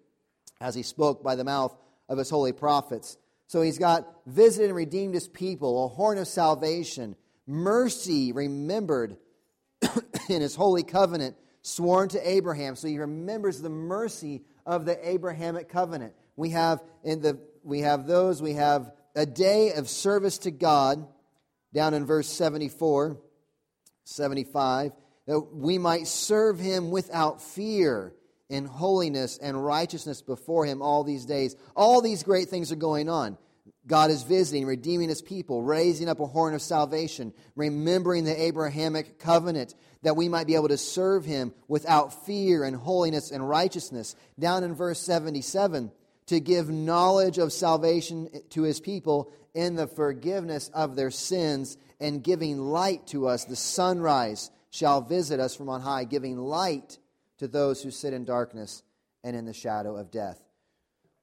as 0.59 0.75
he 0.75 0.83
spoke 0.83 1.23
by 1.23 1.35
the 1.35 1.43
mouth 1.43 1.75
of 2.07 2.17
his 2.17 2.29
holy 2.29 2.53
prophets. 2.53 3.17
So 3.47 3.61
he's 3.61 3.79
got 3.79 4.07
visited 4.25 4.67
and 4.67 4.75
redeemed 4.75 5.13
his 5.13 5.27
people, 5.27 5.85
a 5.85 5.87
horn 5.89 6.17
of 6.17 6.27
salvation, 6.27 7.15
mercy 7.45 8.31
remembered 8.31 9.17
in 10.29 10.41
his 10.41 10.55
holy 10.55 10.83
covenant 10.83 11.35
sworn 11.61 12.09
to 12.09 12.29
Abraham. 12.29 12.75
So 12.75 12.87
he 12.87 12.97
remembers 12.97 13.61
the 13.61 13.69
mercy 13.69 14.43
of 14.65 14.85
the 14.85 15.09
Abrahamic 15.09 15.69
covenant. 15.69 16.13
We 16.35 16.51
have 16.51 16.81
in 17.03 17.21
the 17.21 17.39
we 17.63 17.81
have 17.81 18.07
those, 18.07 18.41
we 18.41 18.53
have 18.53 18.91
a 19.15 19.25
day 19.25 19.73
of 19.73 19.89
service 19.89 20.39
to 20.39 20.51
God 20.51 21.05
down 21.73 21.93
in 21.93 22.05
verse 22.05 22.27
74, 22.27 23.17
75, 24.03 24.91
that 25.27 25.39
we 25.53 25.77
might 25.77 26.07
serve 26.07 26.59
him 26.59 26.91
without 26.91 27.41
fear 27.41 28.13
in 28.49 28.65
holiness 28.65 29.37
and 29.37 29.63
righteousness 29.63 30.21
before 30.21 30.65
him 30.65 30.81
all 30.81 31.03
these 31.03 31.25
days. 31.25 31.55
All 31.75 32.01
these 32.01 32.23
great 32.23 32.49
things 32.49 32.71
are 32.71 32.77
going 32.77 33.09
on. 33.09 33.37
God 33.87 34.11
is 34.11 34.23
visiting, 34.23 34.65
redeeming 34.65 35.09
his 35.09 35.21
people, 35.21 35.63
raising 35.63 36.07
up 36.07 36.19
a 36.19 36.27
horn 36.27 36.53
of 36.53 36.61
salvation, 36.61 37.33
remembering 37.55 38.25
the 38.25 38.41
Abrahamic 38.41 39.17
covenant, 39.19 39.73
that 40.03 40.15
we 40.15 40.29
might 40.29 40.47
be 40.47 40.55
able 40.55 40.67
to 40.67 40.77
serve 40.77 41.25
him 41.25 41.53
without 41.67 42.25
fear 42.25 42.63
and 42.63 42.75
holiness 42.75 43.31
and 43.31 43.47
righteousness. 43.47 44.15
Down 44.39 44.63
in 44.63 44.75
verse 44.75 44.99
77, 44.99 45.91
to 46.27 46.39
give 46.39 46.69
knowledge 46.69 47.39
of 47.39 47.51
salvation 47.51 48.29
to 48.51 48.61
his 48.61 48.79
people 48.79 49.31
in 49.55 49.75
the 49.75 49.87
forgiveness 49.87 50.69
of 50.73 50.95
their 50.95 51.11
sins 51.11 51.77
and 51.99 52.23
giving 52.23 52.59
light 52.59 53.07
to 53.07 53.27
us. 53.27 53.45
The 53.45 53.55
sunrise 53.55 54.51
shall 54.69 55.01
visit 55.01 55.39
us 55.39 55.55
from 55.55 55.69
on 55.69 55.81
high, 55.81 56.03
giving 56.03 56.37
light 56.37 56.99
to 57.39 57.47
those 57.47 57.81
who 57.81 57.89
sit 57.89 58.13
in 58.13 58.25
darkness 58.25 58.83
and 59.23 59.35
in 59.35 59.45
the 59.45 59.53
shadow 59.53 59.97
of 59.97 60.11
death 60.11 60.41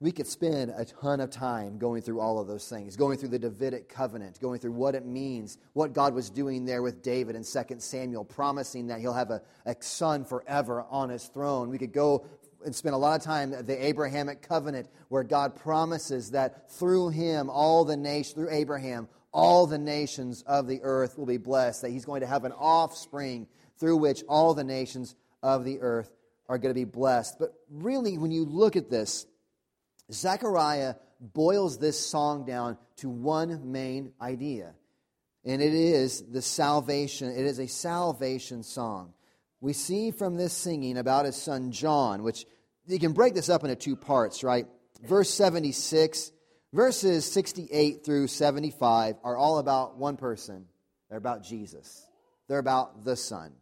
we 0.00 0.12
could 0.12 0.28
spend 0.28 0.72
a 0.76 0.84
ton 0.84 1.20
of 1.20 1.30
time 1.30 1.76
going 1.76 2.02
through 2.02 2.20
all 2.20 2.38
of 2.38 2.46
those 2.46 2.68
things, 2.68 2.96
going 2.96 3.18
through 3.18 3.30
the 3.30 3.38
Davidic 3.38 3.88
covenant, 3.88 4.40
going 4.40 4.60
through 4.60 4.72
what 4.72 4.94
it 4.94 5.04
means, 5.04 5.58
what 5.72 5.92
God 5.92 6.14
was 6.14 6.30
doing 6.30 6.64
there 6.64 6.82
with 6.82 7.02
David 7.02 7.34
in 7.34 7.42
2 7.42 7.62
Samuel, 7.78 8.24
promising 8.24 8.86
that 8.88 9.00
he'll 9.00 9.12
have 9.12 9.30
a, 9.30 9.42
a 9.66 9.74
son 9.80 10.24
forever 10.24 10.84
on 10.88 11.08
his 11.08 11.24
throne. 11.24 11.68
We 11.68 11.78
could 11.78 11.92
go 11.92 12.26
and 12.64 12.74
spend 12.74 12.94
a 12.94 12.98
lot 12.98 13.18
of 13.18 13.24
time 13.24 13.50
the 13.50 13.86
Abrahamic 13.86 14.40
covenant, 14.40 14.88
where 15.08 15.24
God 15.24 15.56
promises 15.56 16.30
that 16.30 16.70
through 16.70 17.08
him, 17.08 17.50
all 17.50 17.84
the 17.84 17.96
nations, 17.96 18.34
through 18.34 18.50
Abraham, 18.50 19.08
all 19.32 19.66
the 19.66 19.78
nations 19.78 20.42
of 20.42 20.68
the 20.68 20.80
earth 20.82 21.18
will 21.18 21.26
be 21.26 21.38
blessed, 21.38 21.82
that 21.82 21.90
he's 21.90 22.04
going 22.04 22.20
to 22.20 22.26
have 22.26 22.44
an 22.44 22.52
offspring 22.52 23.48
through 23.78 23.96
which 23.96 24.22
all 24.28 24.54
the 24.54 24.64
nations 24.64 25.16
of 25.42 25.64
the 25.64 25.80
earth 25.80 26.10
are 26.48 26.58
going 26.58 26.72
to 26.72 26.78
be 26.78 26.84
blessed. 26.84 27.36
But 27.40 27.52
really, 27.68 28.16
when 28.16 28.30
you 28.30 28.44
look 28.44 28.76
at 28.76 28.90
this, 28.90 29.26
Zechariah 30.12 30.94
boils 31.20 31.78
this 31.78 31.98
song 31.98 32.44
down 32.44 32.78
to 32.96 33.08
one 33.08 33.72
main 33.72 34.12
idea, 34.20 34.74
and 35.44 35.60
it 35.60 35.74
is 35.74 36.22
the 36.22 36.42
salvation. 36.42 37.30
It 37.30 37.44
is 37.44 37.58
a 37.58 37.66
salvation 37.68 38.62
song. 38.62 39.12
We 39.60 39.72
see 39.72 40.10
from 40.10 40.36
this 40.36 40.52
singing 40.52 40.96
about 40.96 41.26
his 41.26 41.36
son 41.36 41.72
John, 41.72 42.22
which 42.22 42.46
you 42.86 42.98
can 42.98 43.12
break 43.12 43.34
this 43.34 43.48
up 43.48 43.64
into 43.64 43.76
two 43.76 43.96
parts, 43.96 44.44
right? 44.44 44.66
Verse 45.02 45.30
76, 45.30 46.32
verses 46.72 47.30
68 47.30 48.04
through 48.04 48.28
75 48.28 49.16
are 49.22 49.36
all 49.36 49.58
about 49.58 49.96
one 49.96 50.16
person. 50.16 50.66
They're 51.08 51.18
about 51.18 51.42
Jesus, 51.42 52.06
they're 52.48 52.58
about 52.58 53.04
the 53.04 53.16
Son. 53.16 53.52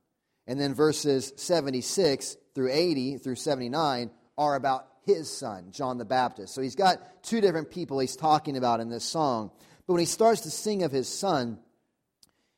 And 0.48 0.60
then 0.60 0.74
verses 0.74 1.32
76 1.36 2.36
through 2.54 2.70
80 2.70 3.18
through 3.18 3.34
79 3.34 4.10
are 4.38 4.54
about 4.54 4.86
his 5.06 5.30
son, 5.30 5.70
John 5.70 5.98
the 5.98 6.04
Baptist. 6.04 6.52
So 6.52 6.60
he's 6.60 6.74
got 6.74 7.22
two 7.22 7.40
different 7.40 7.70
people 7.70 7.98
he's 8.00 8.16
talking 8.16 8.56
about 8.56 8.80
in 8.80 8.90
this 8.90 9.04
song. 9.04 9.52
But 9.86 9.94
when 9.94 10.00
he 10.00 10.06
starts 10.06 10.42
to 10.42 10.50
sing 10.50 10.82
of 10.82 10.90
his 10.90 11.08
son, 11.08 11.58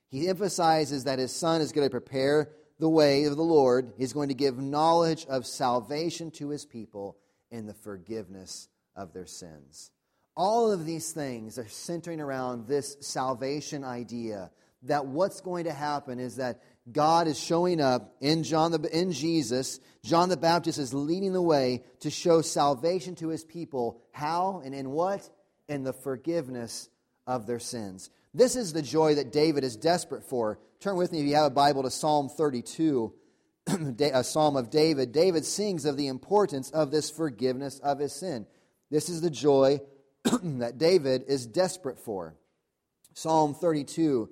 he 0.08 0.28
emphasizes 0.28 1.04
that 1.04 1.18
his 1.18 1.30
son 1.30 1.60
is 1.60 1.72
going 1.72 1.86
to 1.86 1.90
prepare 1.90 2.50
the 2.78 2.88
way 2.88 3.24
of 3.24 3.36
the 3.36 3.42
Lord. 3.42 3.92
He's 3.98 4.14
going 4.14 4.28
to 4.28 4.34
give 4.34 4.58
knowledge 4.58 5.26
of 5.26 5.46
salvation 5.46 6.30
to 6.32 6.48
his 6.48 6.64
people 6.64 7.18
in 7.50 7.66
the 7.66 7.74
forgiveness 7.74 8.68
of 8.96 9.12
their 9.12 9.26
sins. 9.26 9.90
All 10.34 10.72
of 10.72 10.86
these 10.86 11.12
things 11.12 11.58
are 11.58 11.68
centering 11.68 12.20
around 12.20 12.66
this 12.66 12.96
salvation 13.00 13.84
idea 13.84 14.50
that 14.82 15.06
what's 15.06 15.40
going 15.40 15.64
to 15.64 15.72
happen 15.72 16.18
is 16.18 16.36
that 16.36 16.62
God 16.90 17.26
is 17.26 17.38
showing 17.38 17.80
up 17.80 18.14
in 18.20 18.44
John 18.44 18.72
the, 18.72 18.98
in 18.98 19.12
Jesus. 19.12 19.80
John 20.02 20.28
the 20.28 20.36
Baptist 20.36 20.78
is 20.78 20.94
leading 20.94 21.32
the 21.32 21.42
way 21.42 21.82
to 22.00 22.10
show 22.10 22.40
salvation 22.40 23.14
to 23.16 23.28
his 23.28 23.44
people. 23.44 24.00
How 24.12 24.62
and 24.64 24.74
in 24.74 24.90
what? 24.90 25.28
In 25.68 25.82
the 25.82 25.92
forgiveness 25.92 26.88
of 27.26 27.46
their 27.46 27.58
sins. 27.58 28.10
This 28.32 28.56
is 28.56 28.72
the 28.72 28.82
joy 28.82 29.16
that 29.16 29.32
David 29.32 29.64
is 29.64 29.76
desperate 29.76 30.24
for. 30.24 30.58
Turn 30.80 30.96
with 30.96 31.12
me 31.12 31.20
if 31.20 31.26
you 31.26 31.34
have 31.34 31.46
a 31.46 31.50
Bible 31.50 31.82
to 31.82 31.90
Psalm 31.90 32.28
32, 32.28 33.12
a 33.66 34.24
psalm 34.24 34.56
of 34.56 34.70
David. 34.70 35.12
David 35.12 35.44
sings 35.44 35.84
of 35.84 35.96
the 35.96 36.06
importance 36.06 36.70
of 36.70 36.90
this 36.90 37.10
forgiveness 37.10 37.80
of 37.80 37.98
his 37.98 38.12
sin. 38.12 38.46
This 38.90 39.08
is 39.08 39.20
the 39.20 39.30
joy 39.30 39.80
that 40.24 40.78
David 40.78 41.24
is 41.26 41.46
desperate 41.46 41.98
for. 41.98 42.36
Psalm 43.14 43.54
32 43.54 44.30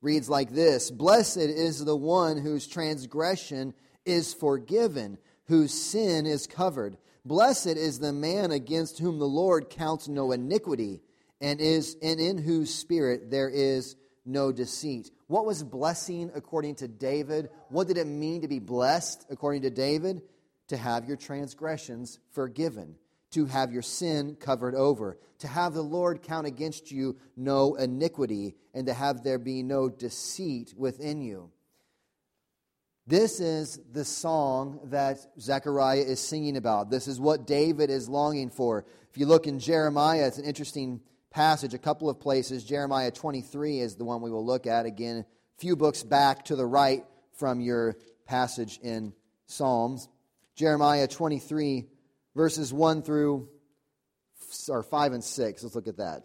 reads 0.00 0.28
like 0.28 0.50
this 0.50 0.90
Blessed 0.90 1.38
is 1.38 1.84
the 1.84 1.96
one 1.96 2.38
whose 2.38 2.66
transgression 2.66 3.74
is 4.04 4.34
forgiven, 4.34 5.18
whose 5.46 5.72
sin 5.72 6.26
is 6.26 6.46
covered. 6.46 6.96
Blessed 7.24 7.66
is 7.66 7.98
the 7.98 8.12
man 8.12 8.50
against 8.50 8.98
whom 8.98 9.18
the 9.18 9.26
Lord 9.26 9.70
counts 9.70 10.08
no 10.08 10.32
iniquity, 10.32 11.02
and 11.40 11.60
is 11.60 11.96
and 12.02 12.20
in 12.20 12.38
whose 12.38 12.74
spirit 12.74 13.30
there 13.30 13.50
is 13.50 13.96
no 14.24 14.52
deceit. 14.52 15.10
What 15.26 15.46
was 15.46 15.62
blessing 15.62 16.30
according 16.34 16.76
to 16.76 16.88
David? 16.88 17.50
What 17.68 17.88
did 17.88 17.98
it 17.98 18.06
mean 18.06 18.42
to 18.42 18.48
be 18.48 18.58
blessed 18.58 19.26
according 19.30 19.62
to 19.62 19.70
David? 19.70 20.22
To 20.68 20.76
have 20.76 21.06
your 21.06 21.16
transgressions 21.16 22.18
forgiven 22.32 22.96
to 23.32 23.46
have 23.46 23.72
your 23.72 23.82
sin 23.82 24.36
covered 24.40 24.74
over, 24.74 25.18
to 25.40 25.48
have 25.48 25.74
the 25.74 25.82
Lord 25.82 26.22
count 26.22 26.46
against 26.46 26.90
you 26.90 27.16
no 27.36 27.74
iniquity, 27.74 28.56
and 28.74 28.86
to 28.86 28.94
have 28.94 29.22
there 29.22 29.38
be 29.38 29.62
no 29.62 29.88
deceit 29.88 30.74
within 30.76 31.20
you. 31.20 31.50
This 33.06 33.40
is 33.40 33.80
the 33.90 34.04
song 34.04 34.80
that 34.84 35.18
Zechariah 35.40 36.02
is 36.02 36.20
singing 36.20 36.58
about. 36.58 36.90
This 36.90 37.08
is 37.08 37.18
what 37.18 37.46
David 37.46 37.88
is 37.88 38.06
longing 38.06 38.50
for. 38.50 38.84
If 39.10 39.16
you 39.16 39.24
look 39.24 39.46
in 39.46 39.58
Jeremiah, 39.58 40.26
it's 40.26 40.36
an 40.36 40.44
interesting 40.44 41.00
passage, 41.30 41.72
a 41.72 41.78
couple 41.78 42.10
of 42.10 42.20
places. 42.20 42.64
Jeremiah 42.64 43.10
23 43.10 43.80
is 43.80 43.96
the 43.96 44.04
one 44.04 44.20
we 44.20 44.30
will 44.30 44.44
look 44.44 44.66
at 44.66 44.84
again, 44.84 45.18
a 45.18 45.24
few 45.60 45.74
books 45.74 46.02
back 46.02 46.44
to 46.46 46.56
the 46.56 46.66
right 46.66 47.04
from 47.32 47.60
your 47.60 47.96
passage 48.26 48.78
in 48.82 49.14
Psalms. 49.46 50.08
Jeremiah 50.54 51.08
23 51.08 51.86
verses 52.34 52.72
1 52.72 53.02
through 53.02 53.48
or 54.68 54.82
5 54.82 55.12
and 55.12 55.24
6. 55.24 55.62
Let's 55.62 55.74
look 55.74 55.88
at 55.88 55.98
that. 55.98 56.24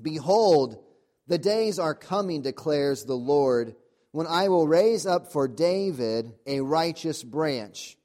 Behold, 0.00 0.82
the 1.26 1.38
days 1.38 1.78
are 1.78 1.94
coming, 1.94 2.42
declares 2.42 3.04
the 3.04 3.14
Lord, 3.14 3.74
when 4.12 4.26
I 4.26 4.48
will 4.48 4.68
raise 4.68 5.06
up 5.06 5.32
for 5.32 5.48
David 5.48 6.32
a 6.46 6.60
righteous 6.60 7.22
branch, 7.22 7.96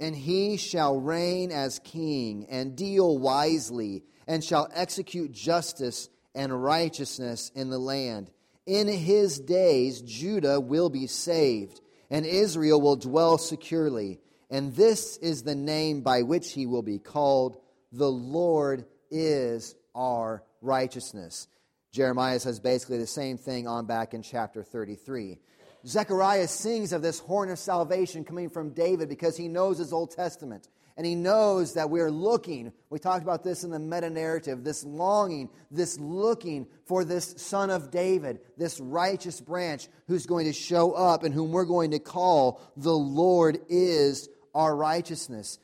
and 0.00 0.14
he 0.14 0.56
shall 0.56 1.00
reign 1.00 1.50
as 1.50 1.78
king, 1.78 2.46
and 2.50 2.76
deal 2.76 3.18
wisely, 3.18 4.04
and 4.26 4.42
shall 4.42 4.68
execute 4.74 5.32
justice 5.32 6.08
and 6.34 6.62
righteousness 6.62 7.50
in 7.54 7.70
the 7.70 7.78
land. 7.78 8.30
In 8.66 8.88
his 8.88 9.38
days, 9.38 10.00
Judah 10.02 10.60
will 10.60 10.90
be 10.90 11.06
saved, 11.06 11.80
and 12.10 12.26
Israel 12.26 12.80
will 12.80 12.96
dwell 12.96 13.38
securely 13.38 14.20
and 14.54 14.72
this 14.76 15.16
is 15.16 15.42
the 15.42 15.56
name 15.56 16.02
by 16.02 16.22
which 16.22 16.52
he 16.52 16.64
will 16.64 16.82
be 16.82 17.00
called. 17.00 17.56
The 17.90 18.08
Lord 18.08 18.84
is 19.10 19.74
our 19.96 20.44
righteousness. 20.60 21.48
Jeremiah 21.90 22.38
says 22.38 22.60
basically 22.60 22.98
the 22.98 23.06
same 23.08 23.36
thing 23.36 23.66
on 23.66 23.86
back 23.86 24.14
in 24.14 24.22
chapter 24.22 24.62
33. 24.62 25.40
Zechariah 25.84 26.46
sings 26.46 26.92
of 26.92 27.02
this 27.02 27.18
horn 27.18 27.50
of 27.50 27.58
salvation 27.58 28.22
coming 28.22 28.48
from 28.48 28.70
David 28.70 29.08
because 29.08 29.36
he 29.36 29.48
knows 29.48 29.78
his 29.78 29.92
Old 29.92 30.12
Testament. 30.12 30.68
And 30.96 31.04
he 31.04 31.16
knows 31.16 31.74
that 31.74 31.90
we're 31.90 32.12
looking, 32.12 32.72
we 32.88 33.00
talked 33.00 33.24
about 33.24 33.42
this 33.42 33.64
in 33.64 33.72
the 33.72 33.80
meta 33.80 34.08
narrative, 34.08 34.62
this 34.62 34.84
longing, 34.84 35.50
this 35.72 35.98
looking 35.98 36.68
for 36.86 37.04
this 37.04 37.34
son 37.38 37.70
of 37.70 37.90
David, 37.90 38.38
this 38.56 38.78
righteous 38.78 39.40
branch 39.40 39.88
who's 40.06 40.26
going 40.26 40.46
to 40.46 40.52
show 40.52 40.92
up 40.92 41.24
and 41.24 41.34
whom 41.34 41.50
we're 41.50 41.64
going 41.64 41.90
to 41.90 41.98
call 41.98 42.60
the 42.76 42.96
Lord 42.96 43.58
is 43.68 44.28
our 44.54 44.74
righteousness. 44.74 45.58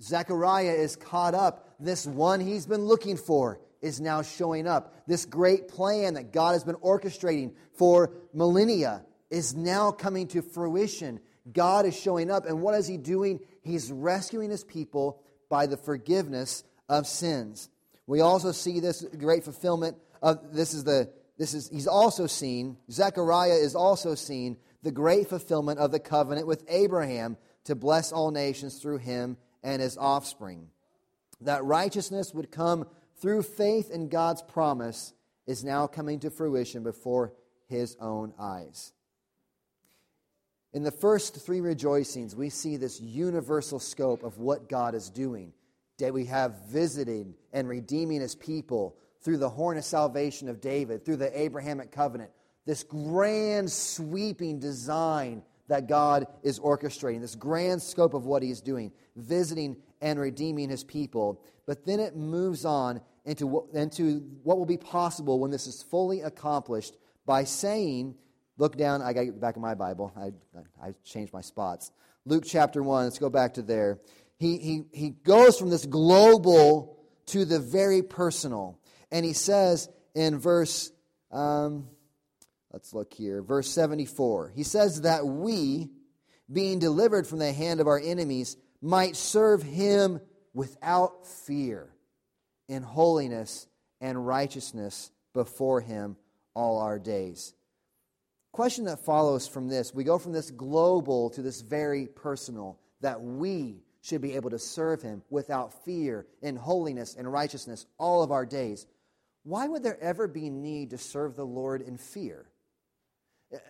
Zechariah 0.00 0.72
is 0.72 0.96
caught 0.96 1.34
up. 1.34 1.74
This 1.78 2.06
one 2.06 2.40
he's 2.40 2.66
been 2.66 2.84
looking 2.84 3.16
for 3.16 3.60
is 3.82 4.00
now 4.00 4.22
showing 4.22 4.66
up. 4.66 4.94
This 5.06 5.24
great 5.24 5.68
plan 5.68 6.14
that 6.14 6.32
God 6.32 6.52
has 6.52 6.64
been 6.64 6.76
orchestrating 6.76 7.52
for 7.74 8.12
millennia 8.32 9.04
is 9.30 9.54
now 9.54 9.90
coming 9.90 10.26
to 10.28 10.42
fruition. 10.42 11.20
God 11.52 11.86
is 11.86 11.98
showing 11.98 12.30
up. 12.30 12.46
And 12.46 12.60
what 12.60 12.74
is 12.74 12.86
he 12.86 12.96
doing? 12.96 13.40
He's 13.62 13.90
rescuing 13.90 14.50
his 14.50 14.64
people 14.64 15.22
by 15.48 15.66
the 15.66 15.76
forgiveness 15.76 16.64
of 16.88 17.06
sins. 17.06 17.68
We 18.06 18.20
also 18.20 18.52
see 18.52 18.80
this 18.80 19.04
great 19.18 19.44
fulfillment 19.44 19.96
of 20.22 20.52
this 20.52 20.74
is 20.74 20.84
the 20.84 21.10
this 21.38 21.54
is 21.54 21.70
he's 21.70 21.86
also 21.86 22.26
seen 22.26 22.76
Zechariah 22.90 23.54
is 23.54 23.74
also 23.74 24.14
seen 24.14 24.58
the 24.82 24.90
great 24.90 25.28
fulfillment 25.28 25.78
of 25.78 25.90
the 25.92 26.00
covenant 26.00 26.46
with 26.46 26.64
Abraham 26.68 27.36
to 27.70 27.76
bless 27.76 28.10
all 28.10 28.32
nations 28.32 28.78
through 28.78 28.98
him 28.98 29.36
and 29.62 29.80
his 29.80 29.96
offspring. 29.96 30.66
That 31.40 31.64
righteousness 31.64 32.34
would 32.34 32.50
come 32.50 32.86
through 33.20 33.44
faith 33.44 33.92
in 33.92 34.08
God's 34.08 34.42
promise 34.42 35.12
is 35.46 35.62
now 35.62 35.86
coming 35.86 36.18
to 36.20 36.30
fruition 36.30 36.82
before 36.82 37.32
his 37.68 37.96
own 38.00 38.34
eyes. 38.40 38.92
In 40.72 40.82
the 40.82 40.90
first 40.90 41.44
three 41.46 41.60
rejoicings, 41.60 42.34
we 42.34 42.50
see 42.50 42.76
this 42.76 43.00
universal 43.00 43.78
scope 43.78 44.24
of 44.24 44.38
what 44.38 44.68
God 44.68 44.96
is 44.96 45.08
doing. 45.08 45.52
That 45.98 46.12
we 46.12 46.24
have 46.26 46.66
visited 46.70 47.34
and 47.52 47.68
redeeming 47.68 48.20
his 48.20 48.34
people 48.34 48.96
through 49.22 49.38
the 49.38 49.48
horn 49.48 49.78
of 49.78 49.84
salvation 49.84 50.48
of 50.48 50.60
David, 50.60 51.04
through 51.04 51.18
the 51.18 51.40
Abrahamic 51.40 51.92
covenant. 51.92 52.32
This 52.66 52.82
grand, 52.82 53.70
sweeping 53.70 54.58
design 54.58 55.42
that 55.70 55.88
God 55.88 56.26
is 56.42 56.60
orchestrating, 56.60 57.20
this 57.20 57.34
grand 57.34 57.82
scope 57.82 58.14
of 58.14 58.26
what 58.26 58.42
he's 58.42 58.60
doing, 58.60 58.92
visiting 59.16 59.76
and 60.00 60.20
redeeming 60.20 60.68
his 60.68 60.84
people. 60.84 61.42
But 61.66 61.84
then 61.84 61.98
it 61.98 62.14
moves 62.14 62.64
on 62.64 63.00
into 63.24 63.46
what, 63.46 63.64
into 63.72 64.20
what 64.42 64.58
will 64.58 64.66
be 64.66 64.76
possible 64.76 65.40
when 65.40 65.50
this 65.50 65.66
is 65.66 65.82
fully 65.82 66.20
accomplished 66.20 66.96
by 67.24 67.44
saying 67.44 68.14
Look 68.60 68.76
down. 68.76 69.00
I 69.00 69.14
got 69.14 69.20
to 69.20 69.26
get 69.26 69.40
back 69.40 69.56
in 69.56 69.62
my 69.62 69.74
Bible. 69.74 70.12
I, 70.14 70.32
I 70.86 70.92
changed 71.02 71.32
my 71.32 71.40
spots. 71.40 71.92
Luke 72.26 72.44
chapter 72.46 72.82
1. 72.82 73.04
Let's 73.04 73.18
go 73.18 73.30
back 73.30 73.54
to 73.54 73.62
there. 73.62 73.98
He, 74.38 74.58
he, 74.58 74.82
he 74.92 75.08
goes 75.08 75.58
from 75.58 75.70
this 75.70 75.86
global 75.86 76.98
to 77.28 77.46
the 77.46 77.58
very 77.58 78.02
personal. 78.02 78.78
And 79.10 79.24
he 79.24 79.32
says 79.32 79.88
in 80.14 80.38
verse, 80.38 80.92
um, 81.32 81.88
let's 82.72 82.94
look 82.94 83.12
here, 83.12 83.42
verse 83.42 83.70
74. 83.70 84.52
He 84.54 84.62
says 84.62 85.02
that 85.02 85.26
we, 85.26 85.90
being 86.50 86.78
delivered 86.78 87.26
from 87.26 87.38
the 87.38 87.52
hand 87.52 87.80
of 87.80 87.86
our 87.86 88.00
enemies, 88.02 88.56
might 88.80 89.16
serve 89.16 89.62
him 89.62 90.20
without 90.54 91.26
fear 91.26 91.90
in 92.68 92.82
holiness 92.82 93.66
and 94.00 94.26
righteousness 94.26 95.10
before 95.34 95.80
him 95.80 96.16
all 96.54 96.78
our 96.78 96.98
days. 96.98 97.54
Question 98.52 98.86
that 98.86 99.04
follows 99.04 99.46
from 99.46 99.68
this 99.68 99.94
we 99.94 100.04
go 100.04 100.18
from 100.18 100.32
this 100.32 100.50
global 100.50 101.30
to 101.30 101.42
this 101.42 101.60
very 101.60 102.06
personal 102.06 102.78
that 103.00 103.22
we 103.22 103.82
should 104.02 104.20
be 104.20 104.34
able 104.34 104.50
to 104.50 104.58
serve 104.58 105.02
him 105.02 105.22
without 105.30 105.84
fear 105.84 106.26
in 106.42 106.56
holiness 106.56 107.14
and 107.16 107.30
righteousness 107.30 107.86
all 107.98 108.22
of 108.22 108.32
our 108.32 108.46
days. 108.46 108.86
Why 109.42 109.68
would 109.68 109.82
there 109.82 110.00
ever 110.00 110.26
be 110.26 110.50
need 110.50 110.90
to 110.90 110.98
serve 110.98 111.36
the 111.36 111.46
lord 111.46 111.80
in 111.82 111.96
fear 111.96 112.46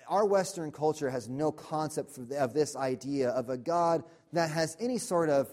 our 0.09 0.27
western 0.27 0.71
culture 0.71 1.09
has 1.11 1.29
no 1.29 1.51
concept 1.51 2.19
of 2.19 2.53
this 2.53 2.77
idea 2.77 3.31
of 3.31 3.49
a 3.49 3.57
god 3.57 4.03
that 4.33 4.51
has 4.51 4.77
any 4.81 4.99
sort 4.99 5.29
of 5.29 5.53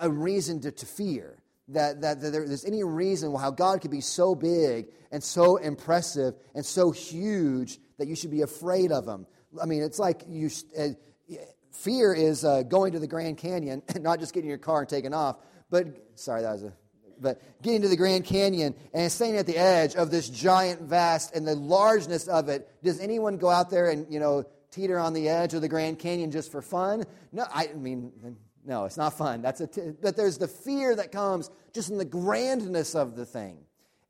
a 0.00 0.08
reason 0.10 0.60
to, 0.60 0.70
to 0.70 0.86
fear 0.86 1.38
that, 1.68 2.00
that, 2.02 2.20
that 2.20 2.30
there's 2.30 2.64
any 2.64 2.84
reason 2.84 3.34
how 3.34 3.50
god 3.50 3.80
could 3.80 3.90
be 3.90 4.00
so 4.00 4.34
big 4.34 4.88
and 5.10 5.22
so 5.22 5.56
impressive 5.56 6.34
and 6.54 6.66
so 6.66 6.90
huge 6.90 7.78
that 7.98 8.08
you 8.08 8.16
should 8.16 8.30
be 8.30 8.42
afraid 8.42 8.92
of 8.92 9.06
him. 9.06 9.26
I 9.60 9.66
mean, 9.66 9.82
it's 9.82 9.98
like 9.98 10.22
you. 10.26 10.50
Uh, 10.76 10.88
fear 11.70 12.14
is 12.14 12.44
uh, 12.44 12.62
going 12.62 12.92
to 12.92 12.98
the 12.98 13.06
Grand 13.06 13.38
Canyon 13.38 13.82
and 13.94 14.02
not 14.02 14.20
just 14.20 14.34
getting 14.34 14.48
your 14.48 14.58
car 14.58 14.80
and 14.80 14.88
taking 14.88 15.14
off, 15.14 15.36
but 15.70 15.86
sorry, 16.16 16.42
that 16.42 16.52
was 16.52 16.64
a. 16.64 16.72
But 17.20 17.40
getting 17.62 17.82
to 17.82 17.88
the 17.88 17.96
Grand 17.96 18.24
Canyon 18.24 18.74
and 18.92 19.10
staying 19.10 19.36
at 19.36 19.46
the 19.46 19.56
edge 19.56 19.94
of 19.94 20.10
this 20.10 20.28
giant, 20.28 20.82
vast, 20.82 21.34
and 21.34 21.46
the 21.46 21.54
largeness 21.54 22.28
of 22.28 22.48
it. 22.48 22.68
Does 22.82 23.00
anyone 23.00 23.36
go 23.36 23.50
out 23.50 23.70
there 23.70 23.90
and 23.90 24.06
you 24.12 24.20
know 24.20 24.44
teeter 24.70 24.98
on 24.98 25.12
the 25.12 25.28
edge 25.28 25.54
of 25.54 25.60
the 25.60 25.68
Grand 25.68 25.98
Canyon 25.98 26.30
just 26.30 26.50
for 26.50 26.62
fun? 26.62 27.04
No, 27.32 27.44
I 27.52 27.68
mean, 27.74 28.12
no, 28.64 28.84
it's 28.84 28.96
not 28.96 29.16
fun. 29.16 29.42
That's 29.42 29.60
a 29.60 29.66
t- 29.66 29.92
but 30.00 30.16
there's 30.16 30.38
the 30.38 30.48
fear 30.48 30.96
that 30.96 31.12
comes 31.12 31.50
just 31.72 31.90
in 31.90 31.98
the 31.98 32.04
grandness 32.04 32.94
of 32.94 33.16
the 33.16 33.26
thing. 33.26 33.58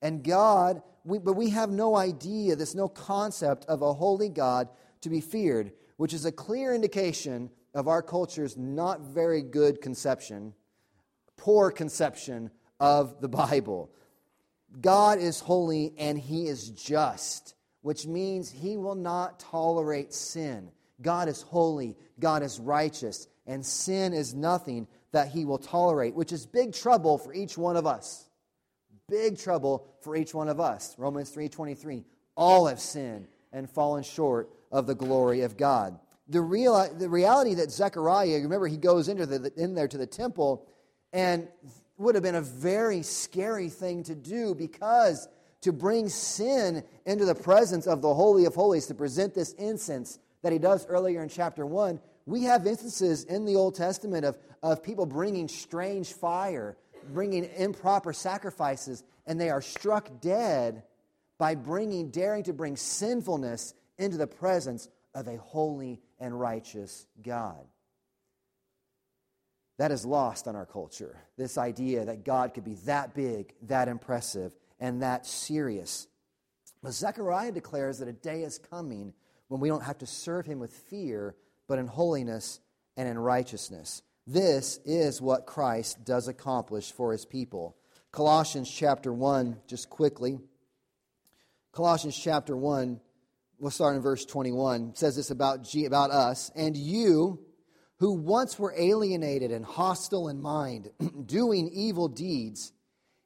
And 0.01 0.23
God, 0.23 0.83
we, 1.05 1.19
but 1.19 1.35
we 1.35 1.51
have 1.51 1.71
no 1.71 1.97
idea, 1.97 2.57
there's 2.57 2.75
no 2.75 2.89
concept 2.89 3.65
of 3.67 3.83
a 3.83 3.93
holy 3.93 4.29
God 4.29 4.69
to 5.01 5.09
be 5.09 5.21
feared, 5.21 5.73
which 5.97 6.13
is 6.13 6.25
a 6.25 6.33
clear 6.33 6.75
indication 6.75 7.51
of 7.75 7.89
our 7.89 8.03
culture's 8.03 8.57
not 8.57 9.01
very 9.01 9.43
good 9.43 9.81
conception, 9.81 10.55
poor 11.37 11.71
conception 11.71 12.51
of 12.85 13.21
the 13.21 13.29
Bible. 13.29 13.91
God 14.81 15.19
is 15.19 15.41
holy 15.41 15.95
and 15.97 16.19
he 16.19 16.49
is 16.49 16.69
just, 16.71 17.55
which 17.81 18.07
means 18.07 18.51
he 18.51 18.77
will 18.77 18.95
not 18.95 19.41
tolerate 19.41 20.13
sin. 20.13 20.71
God 21.01 21.29
is 21.29 21.41
holy, 21.43 21.97
God 22.21 22.43
is 22.43 22.61
righteous, 22.61 23.27
and 23.47 23.65
sin 23.65 24.13
is 24.13 24.35
nothing 24.35 24.87
that 25.13 25.29
he 25.29 25.45
will 25.45 25.59
tolerate, 25.59 26.15
which 26.15 26.33
is 26.33 26.45
big 26.45 26.75
trouble 26.75 27.17
for 27.17 27.33
each 27.33 27.57
one 27.57 27.77
of 27.77 27.87
us 27.87 28.29
big 29.09 29.39
trouble 29.39 29.87
for 30.01 30.17
each 30.17 30.35
one 30.35 30.49
of 30.49 30.61
us. 30.61 30.95
Romans 30.99 31.31
3:23. 31.31 32.05
All 32.37 32.67
have 32.67 32.81
sinned 32.81 33.29
and 33.53 33.71
fallen 33.71 34.03
short 34.03 34.51
of 34.73 34.87
the 34.87 34.95
glory 34.95 35.43
of 35.43 35.57
God. 35.57 35.99
The, 36.27 36.41
real, 36.41 36.93
the 36.93 37.09
reality 37.09 37.55
that 37.55 37.71
Zechariah, 37.71 38.41
remember, 38.41 38.67
he 38.67 38.79
goes 38.79 39.09
into 39.09 39.27
the, 39.27 39.53
in 39.57 39.75
there 39.75 39.89
to 39.89 39.99
the 39.99 40.07
temple, 40.07 40.67
and 41.13 41.49
would 41.99 42.15
have 42.15 42.25
been 42.25 42.35
a 42.35 42.41
very 42.41 43.03
scary 43.03 43.69
thing 43.69 44.03
to 44.05 44.15
do 44.15 44.55
because 44.55 45.29
to 45.61 45.73
bring 45.73 46.09
sin 46.09 46.83
into 47.07 47.25
the 47.25 47.35
presence 47.35 47.87
of 47.87 48.03
the 48.03 48.13
Holy 48.13 48.45
of 48.45 48.55
Holies, 48.55 48.87
to 48.87 48.95
present 48.95 49.35
this 49.35 49.53
incense 49.55 50.19
that 50.43 50.53
he 50.53 50.59
does 50.59 50.87
earlier 50.87 51.23
in 51.23 51.29
chapter 51.29 51.65
1, 51.65 52.01
we 52.27 52.43
have 52.43 52.67
instances 52.67 53.25
in 53.25 53.45
the 53.45 53.57
Old 53.57 53.75
Testament 53.75 54.25
of, 54.25 54.37
of 54.63 54.83
people 54.83 55.07
bringing 55.07 55.49
strange 55.49 56.13
fire 56.13 56.77
bringing 57.13 57.45
improper 57.57 58.13
sacrifices, 58.13 59.05
and 59.27 59.41
they 59.41 59.51
are 59.51 59.63
struck 59.63 60.21
dead 60.21 60.83
by 61.39 61.55
bringing, 61.55 62.11
daring 62.11 62.43
to 62.45 62.53
bring 62.53 62.77
sinfulness 62.77 63.75
into 63.99 64.17
the 64.17 64.27
presence 64.27 64.89
of 65.15 65.29
a 65.29 65.37
holy 65.37 66.01
and 66.19 66.39
righteous 66.39 67.07
God. 67.23 67.65
That 69.79 69.91
is 69.91 70.07
lost 70.07 70.47
on 70.47 70.55
our 70.55 70.67
culture. 70.67 71.17
This 71.37 71.59
idea 71.59 72.05
that 72.05 72.25
God 72.25 72.55
could 72.55 72.65
be 72.65 72.77
that 72.87 73.15
big, 73.15 73.55
that 73.63 73.89
impressive, 73.89 74.53
and 74.79 75.03
that 75.03 75.27
serious. 75.27 76.07
But 76.83 76.93
Zechariah 76.93 77.53
declares 77.53 77.99
that 77.99 78.09
a 78.09 78.13
day 78.13 78.43
is 78.43 78.59
coming 78.59 79.15
when 79.49 79.61
we 79.61 79.69
don't 79.69 79.83
have 79.83 79.99
to 79.99 80.07
serve 80.07 80.47
him 80.47 80.59
with 80.59 80.73
fear, 80.73 81.35
but 81.67 81.79
in 81.79 81.87
holiness 81.87 82.61
and 82.97 83.09
in 83.09 83.19
righteousness. 83.19 84.03
This 84.27 84.79
is 84.85 85.21
what 85.21 85.47
Christ 85.47 86.05
does 86.05 86.29
accomplish 86.29 86.93
for 86.93 87.13
his 87.13 87.25
people. 87.25 87.77
Colossians 88.13 88.71
chapter 88.71 89.13
1, 89.13 89.59
just 89.67 89.91
quickly. 89.91 90.39
Colossians 91.73 92.17
chapter 92.17 92.57
1, 92.57 93.01
we'll 93.59 93.71
start 93.71 93.97
in 93.97 94.03
verse 94.03 94.25
21, 94.25 94.95
says 94.95 95.17
this 95.17 95.31
about, 95.31 95.65
G, 95.65 95.85
about 95.87 96.11
us. 96.11 96.51
And 96.55 96.77
you, 96.77 97.41
who 97.99 98.13
once 98.13 98.59
were 98.59 98.75
alienated 98.77 99.51
and 99.51 99.65
hostile 99.65 100.29
in 100.29 100.41
mind, 100.41 100.91
doing 101.27 101.71
evil 101.73 102.09
deeds, 102.09 102.73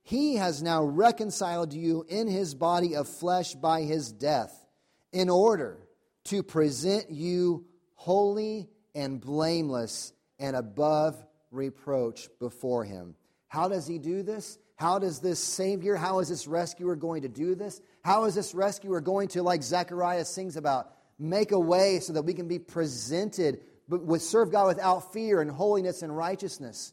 he 0.02 0.36
has 0.36 0.62
now 0.62 0.82
reconciled 0.82 1.72
you 1.72 2.04
in 2.08 2.28
his 2.28 2.54
body 2.54 2.96
of 2.96 3.08
flesh 3.08 3.54
by 3.54 3.82
his 3.82 4.10
death, 4.12 4.66
in 5.12 5.28
order 5.28 5.78
to 6.24 6.42
present 6.42 7.10
you 7.10 7.66
holy 7.94 8.68
and 8.94 9.20
blameless 9.20 10.12
and 10.38 10.54
above 10.54 11.22
reproach 11.50 12.28
before 12.38 12.84
him. 12.84 13.14
How 13.48 13.68
does 13.68 13.86
he 13.86 13.98
do 13.98 14.22
this? 14.22 14.58
How 14.76 14.98
does 14.98 15.18
this 15.18 15.40
Savior, 15.40 15.96
how 15.96 16.20
is 16.20 16.28
this 16.28 16.46
rescuer 16.46 16.94
going 16.94 17.22
to 17.22 17.28
do 17.28 17.54
this? 17.54 17.80
How 18.04 18.24
is 18.24 18.34
this 18.34 18.54
rescuer 18.54 19.00
going 19.00 19.28
to, 19.28 19.42
like 19.42 19.62
Zechariah 19.62 20.24
sings 20.24 20.56
about, 20.56 20.92
make 21.18 21.50
a 21.50 21.58
way 21.58 21.98
so 21.98 22.12
that 22.12 22.22
we 22.22 22.32
can 22.32 22.46
be 22.46 22.60
presented, 22.60 23.60
but 23.88 24.04
with 24.04 24.22
serve 24.22 24.52
God 24.52 24.66
without 24.66 25.12
fear 25.12 25.40
and 25.40 25.50
holiness 25.50 26.02
and 26.02 26.16
righteousness? 26.16 26.92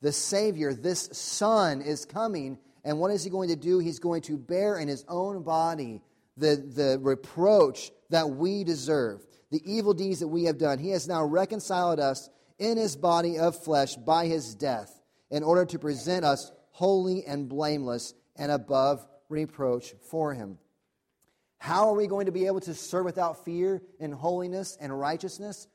The 0.00 0.12
Savior, 0.12 0.72
this 0.72 1.08
Son, 1.12 1.80
is 1.80 2.04
coming, 2.04 2.58
and 2.84 3.00
what 3.00 3.10
is 3.10 3.24
he 3.24 3.30
going 3.30 3.48
to 3.48 3.56
do? 3.56 3.80
He's 3.80 3.98
going 3.98 4.22
to 4.22 4.36
bear 4.36 4.78
in 4.78 4.86
his 4.86 5.04
own 5.08 5.42
body 5.42 6.02
the, 6.36 6.56
the 6.56 6.98
reproach 7.00 7.90
that 8.10 8.30
we 8.30 8.62
deserve, 8.64 9.26
the 9.50 9.60
evil 9.64 9.94
deeds 9.94 10.20
that 10.20 10.28
we 10.28 10.44
have 10.44 10.58
done. 10.58 10.78
He 10.78 10.90
has 10.90 11.08
now 11.08 11.24
reconciled 11.24 11.98
us 11.98 12.30
in 12.58 12.76
his 12.76 12.96
body 12.96 13.38
of 13.38 13.60
flesh 13.62 13.96
by 13.96 14.26
his 14.26 14.54
death 14.54 15.00
in 15.30 15.42
order 15.42 15.64
to 15.66 15.78
present 15.78 16.24
us 16.24 16.52
holy 16.70 17.24
and 17.24 17.48
blameless 17.48 18.14
and 18.36 18.52
above 18.52 19.04
reproach 19.28 19.94
for 20.10 20.32
him. 20.32 20.58
How 21.58 21.88
are 21.88 21.94
we 21.94 22.06
going 22.06 22.26
to 22.26 22.32
be 22.32 22.46
able 22.46 22.60
to 22.60 22.74
serve 22.74 23.04
without 23.04 23.44
fear 23.44 23.82
in 23.98 24.12
holiness 24.12 24.78
and 24.80 24.96
righteousness? 24.96 25.66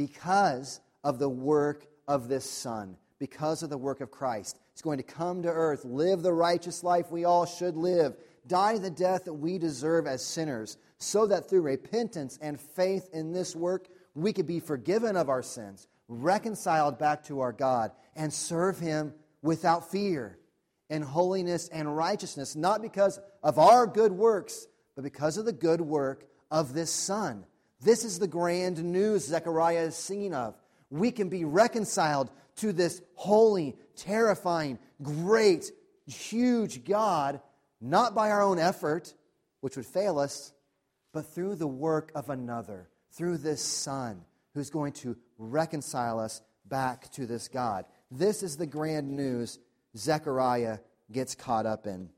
Because 0.00 0.80
of 1.04 1.18
the 1.18 1.28
work 1.28 1.86
of 2.08 2.26
this 2.26 2.48
Son, 2.48 2.96
because 3.18 3.62
of 3.62 3.68
the 3.68 3.76
work 3.76 4.00
of 4.00 4.10
Christ. 4.10 4.58
He's 4.72 4.80
going 4.80 4.96
to 4.96 5.02
come 5.02 5.42
to 5.42 5.50
earth, 5.50 5.84
live 5.84 6.22
the 6.22 6.32
righteous 6.32 6.82
life 6.82 7.10
we 7.10 7.26
all 7.26 7.44
should 7.44 7.76
live, 7.76 8.16
die 8.46 8.78
the 8.78 8.88
death 8.88 9.26
that 9.26 9.34
we 9.34 9.58
deserve 9.58 10.06
as 10.06 10.24
sinners, 10.24 10.78
so 10.96 11.26
that 11.26 11.50
through 11.50 11.60
repentance 11.60 12.38
and 12.40 12.58
faith 12.58 13.10
in 13.12 13.34
this 13.34 13.54
work, 13.54 13.88
we 14.14 14.32
could 14.32 14.46
be 14.46 14.58
forgiven 14.58 15.16
of 15.16 15.28
our 15.28 15.42
sins, 15.42 15.86
reconciled 16.08 16.98
back 16.98 17.22
to 17.24 17.40
our 17.40 17.52
God, 17.52 17.90
and 18.16 18.32
serve 18.32 18.78
Him 18.78 19.12
without 19.42 19.90
fear 19.90 20.38
in 20.88 21.02
holiness 21.02 21.68
and 21.68 21.94
righteousness, 21.94 22.56
not 22.56 22.80
because 22.80 23.20
of 23.42 23.58
our 23.58 23.86
good 23.86 24.12
works, 24.12 24.66
but 24.94 25.04
because 25.04 25.36
of 25.36 25.44
the 25.44 25.52
good 25.52 25.82
work 25.82 26.24
of 26.50 26.72
this 26.72 26.90
Son. 26.90 27.44
This 27.82 28.04
is 28.04 28.18
the 28.18 28.28
grand 28.28 28.82
news 28.84 29.26
Zechariah 29.26 29.84
is 29.84 29.96
singing 29.96 30.34
of. 30.34 30.54
We 30.90 31.10
can 31.10 31.28
be 31.28 31.44
reconciled 31.44 32.30
to 32.56 32.72
this 32.72 33.00
holy, 33.14 33.76
terrifying, 33.96 34.78
great, 35.02 35.70
huge 36.06 36.84
God, 36.84 37.40
not 37.80 38.14
by 38.14 38.30
our 38.30 38.42
own 38.42 38.58
effort, 38.58 39.14
which 39.60 39.76
would 39.76 39.86
fail 39.86 40.18
us, 40.18 40.52
but 41.12 41.26
through 41.26 41.56
the 41.56 41.66
work 41.66 42.12
of 42.14 42.28
another, 42.28 42.88
through 43.12 43.38
this 43.38 43.62
Son 43.62 44.22
who's 44.54 44.70
going 44.70 44.92
to 44.92 45.16
reconcile 45.38 46.18
us 46.18 46.42
back 46.66 47.10
to 47.12 47.26
this 47.26 47.48
God. 47.48 47.84
This 48.10 48.42
is 48.42 48.56
the 48.56 48.66
grand 48.66 49.16
news 49.16 49.58
Zechariah 49.96 50.78
gets 51.10 51.34
caught 51.34 51.66
up 51.66 51.86
in. 51.86 52.10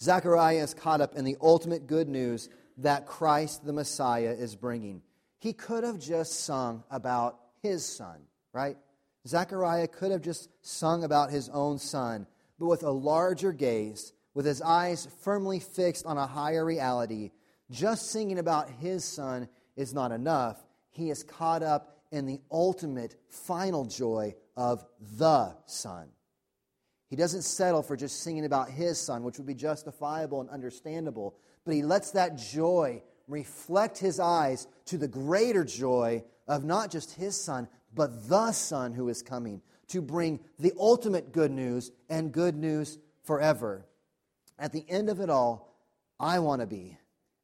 Zechariah 0.00 0.62
is 0.62 0.74
caught 0.74 1.00
up 1.00 1.14
in 1.16 1.24
the 1.24 1.36
ultimate 1.40 1.86
good 1.86 2.08
news 2.08 2.48
that 2.78 3.06
Christ 3.06 3.64
the 3.64 3.72
Messiah 3.72 4.34
is 4.38 4.56
bringing. 4.56 5.02
He 5.38 5.52
could 5.52 5.84
have 5.84 5.98
just 5.98 6.44
sung 6.44 6.84
about 6.90 7.38
his 7.62 7.84
son, 7.84 8.20
right? 8.52 8.76
Zechariah 9.26 9.88
could 9.88 10.10
have 10.10 10.22
just 10.22 10.48
sung 10.62 11.04
about 11.04 11.30
his 11.30 11.48
own 11.48 11.78
son, 11.78 12.26
but 12.58 12.66
with 12.66 12.82
a 12.82 12.90
larger 12.90 13.52
gaze, 13.52 14.12
with 14.34 14.46
his 14.46 14.60
eyes 14.62 15.08
firmly 15.20 15.60
fixed 15.60 16.06
on 16.06 16.18
a 16.18 16.26
higher 16.26 16.64
reality, 16.64 17.30
just 17.70 18.10
singing 18.10 18.38
about 18.38 18.68
his 18.68 19.04
son 19.04 19.48
is 19.76 19.94
not 19.94 20.12
enough. 20.12 20.62
He 20.90 21.10
is 21.10 21.22
caught 21.22 21.62
up 21.62 21.98
in 22.10 22.26
the 22.26 22.40
ultimate, 22.50 23.16
final 23.28 23.84
joy 23.84 24.34
of 24.56 24.84
the 25.18 25.56
Son. 25.66 26.08
He 27.08 27.16
doesn't 27.16 27.42
settle 27.42 27.82
for 27.82 27.96
just 27.96 28.22
singing 28.22 28.44
about 28.44 28.70
his 28.70 28.98
son, 28.98 29.22
which 29.22 29.38
would 29.38 29.46
be 29.46 29.54
justifiable 29.54 30.40
and 30.40 30.50
understandable, 30.50 31.36
but 31.64 31.74
he 31.74 31.82
lets 31.82 32.12
that 32.12 32.36
joy 32.36 33.02
reflect 33.28 33.98
his 33.98 34.20
eyes 34.20 34.66
to 34.86 34.98
the 34.98 35.08
greater 35.08 35.64
joy 35.64 36.22
of 36.46 36.64
not 36.64 36.90
just 36.90 37.12
his 37.14 37.42
son, 37.42 37.68
but 37.94 38.28
the 38.28 38.52
son 38.52 38.92
who 38.92 39.08
is 39.08 39.22
coming 39.22 39.62
to 39.88 40.02
bring 40.02 40.40
the 40.58 40.72
ultimate 40.78 41.32
good 41.32 41.50
news 41.50 41.90
and 42.08 42.32
good 42.32 42.54
news 42.54 42.98
forever. 43.22 43.86
At 44.58 44.72
the 44.72 44.84
end 44.88 45.08
of 45.08 45.20
it 45.20 45.30
all, 45.30 45.74
I 46.20 46.38
want 46.38 46.60
to 46.60 46.66
be, 46.66 46.98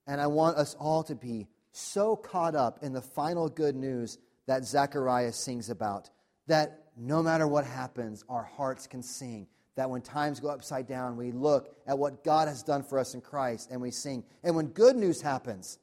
and 0.06 0.20
I 0.20 0.26
want 0.26 0.56
us 0.56 0.74
all 0.78 1.02
to 1.04 1.14
be, 1.14 1.48
so 1.72 2.16
caught 2.16 2.54
up 2.54 2.80
in 2.82 2.92
the 2.92 3.00
final 3.00 3.48
good 3.48 3.76
news 3.76 4.18
that 4.46 4.64
Zechariah 4.64 5.32
sings 5.32 5.70
about 5.70 6.10
that 6.46 6.86
no 6.96 7.22
matter 7.22 7.46
what 7.46 7.64
happens, 7.64 8.24
our 8.28 8.42
hearts 8.42 8.86
can 8.86 9.02
sing. 9.02 9.46
That 9.80 9.88
when 9.88 10.02
times 10.02 10.40
go 10.40 10.48
upside 10.48 10.86
down, 10.86 11.16
we 11.16 11.32
look 11.32 11.74
at 11.86 11.98
what 11.98 12.22
God 12.22 12.48
has 12.48 12.62
done 12.62 12.82
for 12.82 12.98
us 12.98 13.14
in 13.14 13.22
Christ 13.22 13.70
and 13.70 13.80
we 13.80 13.90
sing. 13.90 14.24
And 14.44 14.54
when 14.54 14.66
good 14.66 14.94
news 14.94 15.22
happens, 15.22 15.78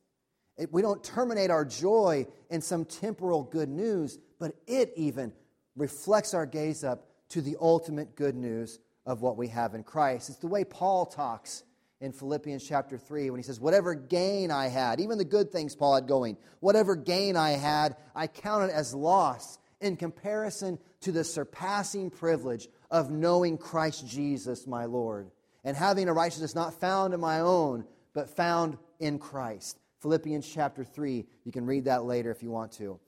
it, 0.55 0.71
we 0.71 0.83
don't 0.83 1.03
terminate 1.03 1.49
our 1.49 1.65
joy 1.65 2.27
in 2.51 2.62
some 2.62 2.86
temporal 2.86 3.41
good 3.41 3.69
news, 3.69 4.19
but 4.38 4.53
it 4.67 4.93
even 4.97 5.33
reflects 5.75 6.36
our 6.36 6.45
gaze 6.45 6.83
up 6.83 7.07
to 7.29 7.41
the 7.41 7.57
ultimate 7.60 8.15
good 8.15 8.36
news 8.36 8.77
of 9.03 9.23
what 9.23 9.36
we 9.36 9.47
have 9.47 9.73
in 9.73 9.81
Christ. 9.81 10.29
It's 10.29 10.38
the 10.38 10.45
way 10.45 10.63
Paul 10.63 11.07
talks 11.07 11.63
in 11.99 12.12
Philippians 12.12 12.63
chapter 12.63 12.99
3 12.99 13.31
when 13.31 13.39
he 13.39 13.43
says, 13.43 13.60
Whatever 13.60 13.95
gain 13.95 14.51
I 14.51 14.67
had, 14.67 14.99
even 14.99 15.17
the 15.17 15.25
good 15.25 15.51
things 15.51 15.75
Paul 15.75 15.95
had 15.95 16.07
going, 16.07 16.38
whatever 16.60 16.95
gain 16.95 17.36
I 17.36 17.53
had, 17.53 17.95
I 18.13 18.27
counted 18.27 18.69
as 18.69 18.93
loss 18.93 19.57
in 19.81 19.95
comparison 19.95 20.77
to 21.01 21.12
the 21.12 21.23
surpassing 21.23 22.12
privilege 22.12 22.67
of 22.89 23.12
knowing 23.12 23.58
Christ 23.58 24.08
Jesus, 24.08 24.67
my 24.67 24.86
Lord, 24.86 25.32
and 25.63 25.76
having 25.76 26.08
a 26.08 26.13
righteousness 26.13 26.56
not 26.56 26.80
found 26.80 27.13
in 27.13 27.19
my 27.19 27.41
own, 27.41 27.86
but 28.13 28.30
found 28.30 28.78
in 29.00 29.19
Christ. 29.19 29.78
Philippians 30.02 30.47
chapter 30.47 30.84
3. 30.84 31.26
You 31.43 31.52
can 31.52 31.65
read 31.65 31.86
that 31.86 32.04
later 32.04 32.32
if 32.32 32.43
you 32.43 32.52
want 32.52 32.71
to. 32.73 33.00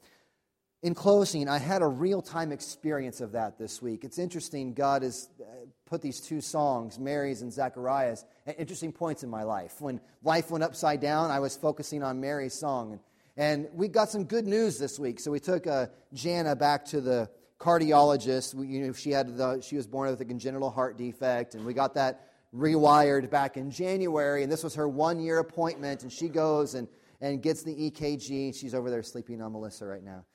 In 0.81 0.95
closing, 0.95 1.49
I 1.49 1.57
had 1.57 1.81
a 1.81 1.87
real 1.87 2.21
time 2.21 2.51
experience 2.53 3.19
of 3.19 3.33
that 3.33 3.57
this 3.57 3.81
week. 3.81 4.05
It's 4.05 4.17
interesting, 4.17 4.73
God 4.73 5.03
has 5.03 5.27
uh, 5.41 5.43
put 5.85 6.01
these 6.01 6.21
two 6.21 6.39
songs, 6.39 6.97
Mary's 6.97 7.41
and 7.41 7.51
Zechariah's, 7.51 8.23
at 8.47 8.57
interesting 8.57 8.93
points 8.93 9.23
in 9.23 9.29
my 9.29 9.43
life. 9.43 9.81
When 9.81 9.99
life 10.23 10.49
went 10.51 10.63
upside 10.63 11.01
down, 11.01 11.31
I 11.31 11.39
was 11.41 11.57
focusing 11.57 12.01
on 12.01 12.21
Mary's 12.21 12.53
song. 12.53 12.93
And, 12.93 13.01
and 13.35 13.67
we 13.73 13.89
got 13.89 14.09
some 14.09 14.23
good 14.23 14.47
news 14.47 14.77
this 14.77 14.97
week. 14.97 15.19
So 15.19 15.31
we 15.31 15.39
took 15.39 15.67
uh, 15.67 15.87
Jana 16.13 16.55
back 16.55 16.85
to 16.85 17.01
the 17.01 17.29
cardiologist. 17.59 18.55
We, 18.55 18.67
you 18.67 18.87
know, 18.87 18.93
she, 18.93 19.11
had 19.11 19.37
the, 19.37 19.61
she 19.61 19.75
was 19.75 19.87
born 19.87 20.09
with 20.09 20.21
a 20.21 20.25
congenital 20.25 20.69
heart 20.69 20.97
defect, 20.97 21.55
and 21.55 21.65
we 21.65 21.73
got 21.73 21.93
that 21.95 22.29
rewired 22.55 23.29
back 23.29 23.57
in 23.57 23.69
January. 23.69 24.43
And 24.43 24.51
this 24.51 24.63
was 24.63 24.75
her 24.75 24.87
one 24.87 25.19
year 25.19 25.39
appointment. 25.39 26.03
And 26.03 26.11
she 26.11 26.29
goes 26.29 26.73
and, 26.73 26.87
and 27.21 27.41
gets 27.41 27.63
the 27.63 27.91
EKG. 27.91 28.55
She's 28.55 28.73
over 28.73 28.89
there 28.89 29.03
sleeping 29.03 29.41
on 29.41 29.51
Melissa 29.51 29.85
right 29.85 30.03
now. 30.03 30.25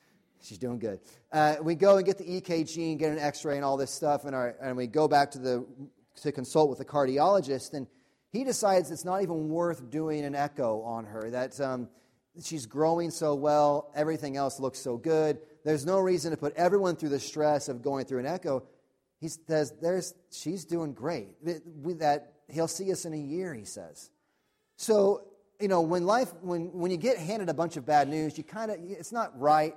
She's 0.40 0.58
doing 0.58 0.78
good. 0.78 1.00
Uh, 1.32 1.56
we 1.62 1.74
go 1.74 1.96
and 1.96 2.04
get 2.04 2.18
the 2.18 2.40
EKG 2.40 2.90
and 2.90 2.98
get 2.98 3.10
an 3.12 3.18
x 3.18 3.44
ray 3.46 3.56
and 3.56 3.64
all 3.64 3.78
this 3.78 3.90
stuff, 3.90 4.26
and, 4.26 4.34
our, 4.34 4.54
and 4.60 4.76
we 4.76 4.86
go 4.86 5.08
back 5.08 5.30
to, 5.30 5.38
the, 5.38 5.66
to 6.20 6.32
consult 6.32 6.68
with 6.68 6.78
the 6.78 6.84
cardiologist, 6.84 7.72
and 7.72 7.86
he 8.30 8.44
decides 8.44 8.90
it's 8.90 9.06
not 9.06 9.22
even 9.22 9.48
worth 9.48 9.88
doing 9.88 10.22
an 10.22 10.34
echo 10.34 10.82
on 10.82 11.06
her, 11.06 11.30
that 11.30 11.58
um, 11.62 11.88
she's 12.42 12.66
growing 12.66 13.10
so 13.10 13.34
well, 13.34 13.90
everything 13.94 14.36
else 14.36 14.60
looks 14.60 14.78
so 14.78 14.98
good. 14.98 15.38
There's 15.64 15.86
no 15.86 15.98
reason 15.98 16.30
to 16.30 16.36
put 16.36 16.54
everyone 16.54 16.96
through 16.96 17.08
the 17.10 17.20
stress 17.20 17.68
of 17.68 17.82
going 17.82 18.04
through 18.04 18.20
an 18.20 18.26
echo. 18.26 18.64
He 19.20 19.28
says, 19.28 19.72
There's, 19.80 20.14
she's 20.30 20.64
doing 20.64 20.92
great. 20.92 21.44
That 21.44 22.32
he'll 22.48 22.68
see 22.68 22.92
us 22.92 23.04
in 23.04 23.14
a 23.14 23.18
year, 23.18 23.54
he 23.54 23.64
says. 23.64 24.10
So, 24.76 25.24
you 25.60 25.68
know, 25.68 25.80
when 25.80 26.04
life, 26.04 26.32
when, 26.42 26.72
when 26.72 26.90
you 26.90 26.96
get 26.96 27.16
handed 27.16 27.48
a 27.48 27.54
bunch 27.54 27.76
of 27.76 27.86
bad 27.86 28.08
news, 28.08 28.36
you 28.36 28.44
kind 28.44 28.70
of, 28.70 28.78
it's 28.80 29.12
not 29.12 29.38
right 29.40 29.74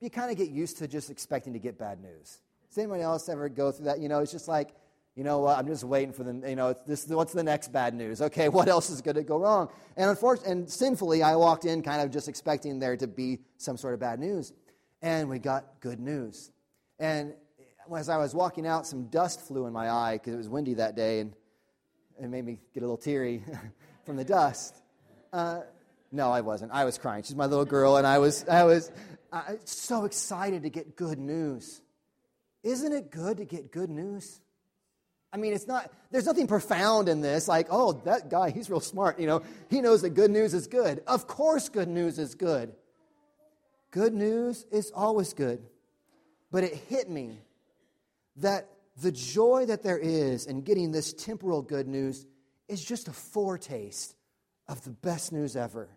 you 0.00 0.10
kind 0.10 0.30
of 0.30 0.36
get 0.36 0.50
used 0.50 0.78
to 0.78 0.88
just 0.88 1.10
expecting 1.10 1.52
to 1.54 1.58
get 1.58 1.78
bad 1.78 2.00
news. 2.00 2.40
Does 2.68 2.78
anybody 2.78 3.02
else 3.02 3.28
ever 3.28 3.48
go 3.48 3.72
through 3.72 3.86
that? 3.86 4.00
You 4.00 4.08
know, 4.08 4.20
it's 4.20 4.32
just 4.32 4.48
like, 4.48 4.74
you 5.16 5.24
know 5.24 5.40
what, 5.40 5.58
I'm 5.58 5.66
just 5.66 5.82
waiting 5.82 6.12
for 6.12 6.22
the, 6.22 6.48
you 6.48 6.54
know, 6.54 6.74
this, 6.86 7.06
what's 7.08 7.32
the 7.32 7.42
next 7.42 7.72
bad 7.72 7.94
news? 7.94 8.22
Okay, 8.22 8.48
what 8.48 8.68
else 8.68 8.90
is 8.90 9.00
going 9.00 9.16
to 9.16 9.24
go 9.24 9.38
wrong? 9.38 9.68
And 9.96 10.08
unfortunately, 10.10 10.52
and 10.52 10.70
sinfully, 10.70 11.22
I 11.22 11.34
walked 11.36 11.64
in 11.64 11.82
kind 11.82 12.02
of 12.02 12.10
just 12.10 12.28
expecting 12.28 12.78
there 12.78 12.96
to 12.96 13.06
be 13.06 13.40
some 13.56 13.76
sort 13.76 13.94
of 13.94 14.00
bad 14.00 14.20
news. 14.20 14.52
And 15.02 15.28
we 15.28 15.38
got 15.38 15.80
good 15.80 16.00
news. 16.00 16.50
And 16.98 17.34
as 17.96 18.08
I 18.08 18.18
was 18.18 18.34
walking 18.34 18.66
out, 18.66 18.86
some 18.86 19.04
dust 19.04 19.40
flew 19.46 19.66
in 19.66 19.72
my 19.72 19.90
eye 19.90 20.14
because 20.14 20.34
it 20.34 20.36
was 20.36 20.48
windy 20.48 20.74
that 20.74 20.96
day, 20.96 21.20
and 21.20 21.32
it 22.20 22.28
made 22.28 22.44
me 22.44 22.58
get 22.74 22.82
a 22.82 22.86
little 22.86 22.96
teary 22.96 23.42
from 24.04 24.16
the 24.16 24.24
dust. 24.24 24.76
Uh, 25.32 25.60
no, 26.10 26.30
I 26.30 26.40
wasn't. 26.40 26.72
I 26.72 26.84
was 26.84 26.98
crying. 26.98 27.22
She's 27.22 27.36
my 27.36 27.46
little 27.46 27.64
girl, 27.64 27.96
and 27.96 28.06
I 28.06 28.18
was, 28.18 28.46
I 28.48 28.64
was, 28.64 28.90
I'm 29.32 29.58
so 29.64 30.04
excited 30.04 30.62
to 30.62 30.70
get 30.70 30.96
good 30.96 31.18
news. 31.18 31.80
Isn't 32.62 32.92
it 32.92 33.10
good 33.10 33.36
to 33.38 33.44
get 33.44 33.70
good 33.70 33.90
news? 33.90 34.40
I 35.32 35.36
mean, 35.36 35.52
it's 35.52 35.66
not, 35.66 35.92
there's 36.10 36.24
nothing 36.24 36.46
profound 36.46 37.08
in 37.08 37.20
this, 37.20 37.46
like, 37.48 37.68
oh, 37.70 37.92
that 38.04 38.30
guy, 38.30 38.50
he's 38.50 38.70
real 38.70 38.80
smart. 38.80 39.20
You 39.20 39.26
know, 39.26 39.42
he 39.68 39.82
knows 39.82 40.02
that 40.02 40.10
good 40.10 40.30
news 40.30 40.54
is 40.54 40.66
good. 40.66 41.02
Of 41.06 41.26
course, 41.26 41.68
good 41.68 41.88
news 41.88 42.18
is 42.18 42.34
good. 42.34 42.72
Good 43.90 44.14
news 44.14 44.66
is 44.70 44.92
always 44.94 45.32
good. 45.32 45.62
But 46.50 46.64
it 46.64 46.74
hit 46.74 47.08
me 47.08 47.40
that 48.36 48.68
the 49.00 49.12
joy 49.12 49.66
that 49.66 49.82
there 49.82 49.98
is 49.98 50.46
in 50.46 50.62
getting 50.62 50.90
this 50.90 51.12
temporal 51.12 51.62
good 51.62 51.86
news 51.86 52.26
is 52.68 52.84
just 52.84 53.08
a 53.08 53.12
foretaste 53.12 54.14
of 54.66 54.82
the 54.84 54.90
best 54.90 55.32
news 55.32 55.56
ever. 55.56 55.88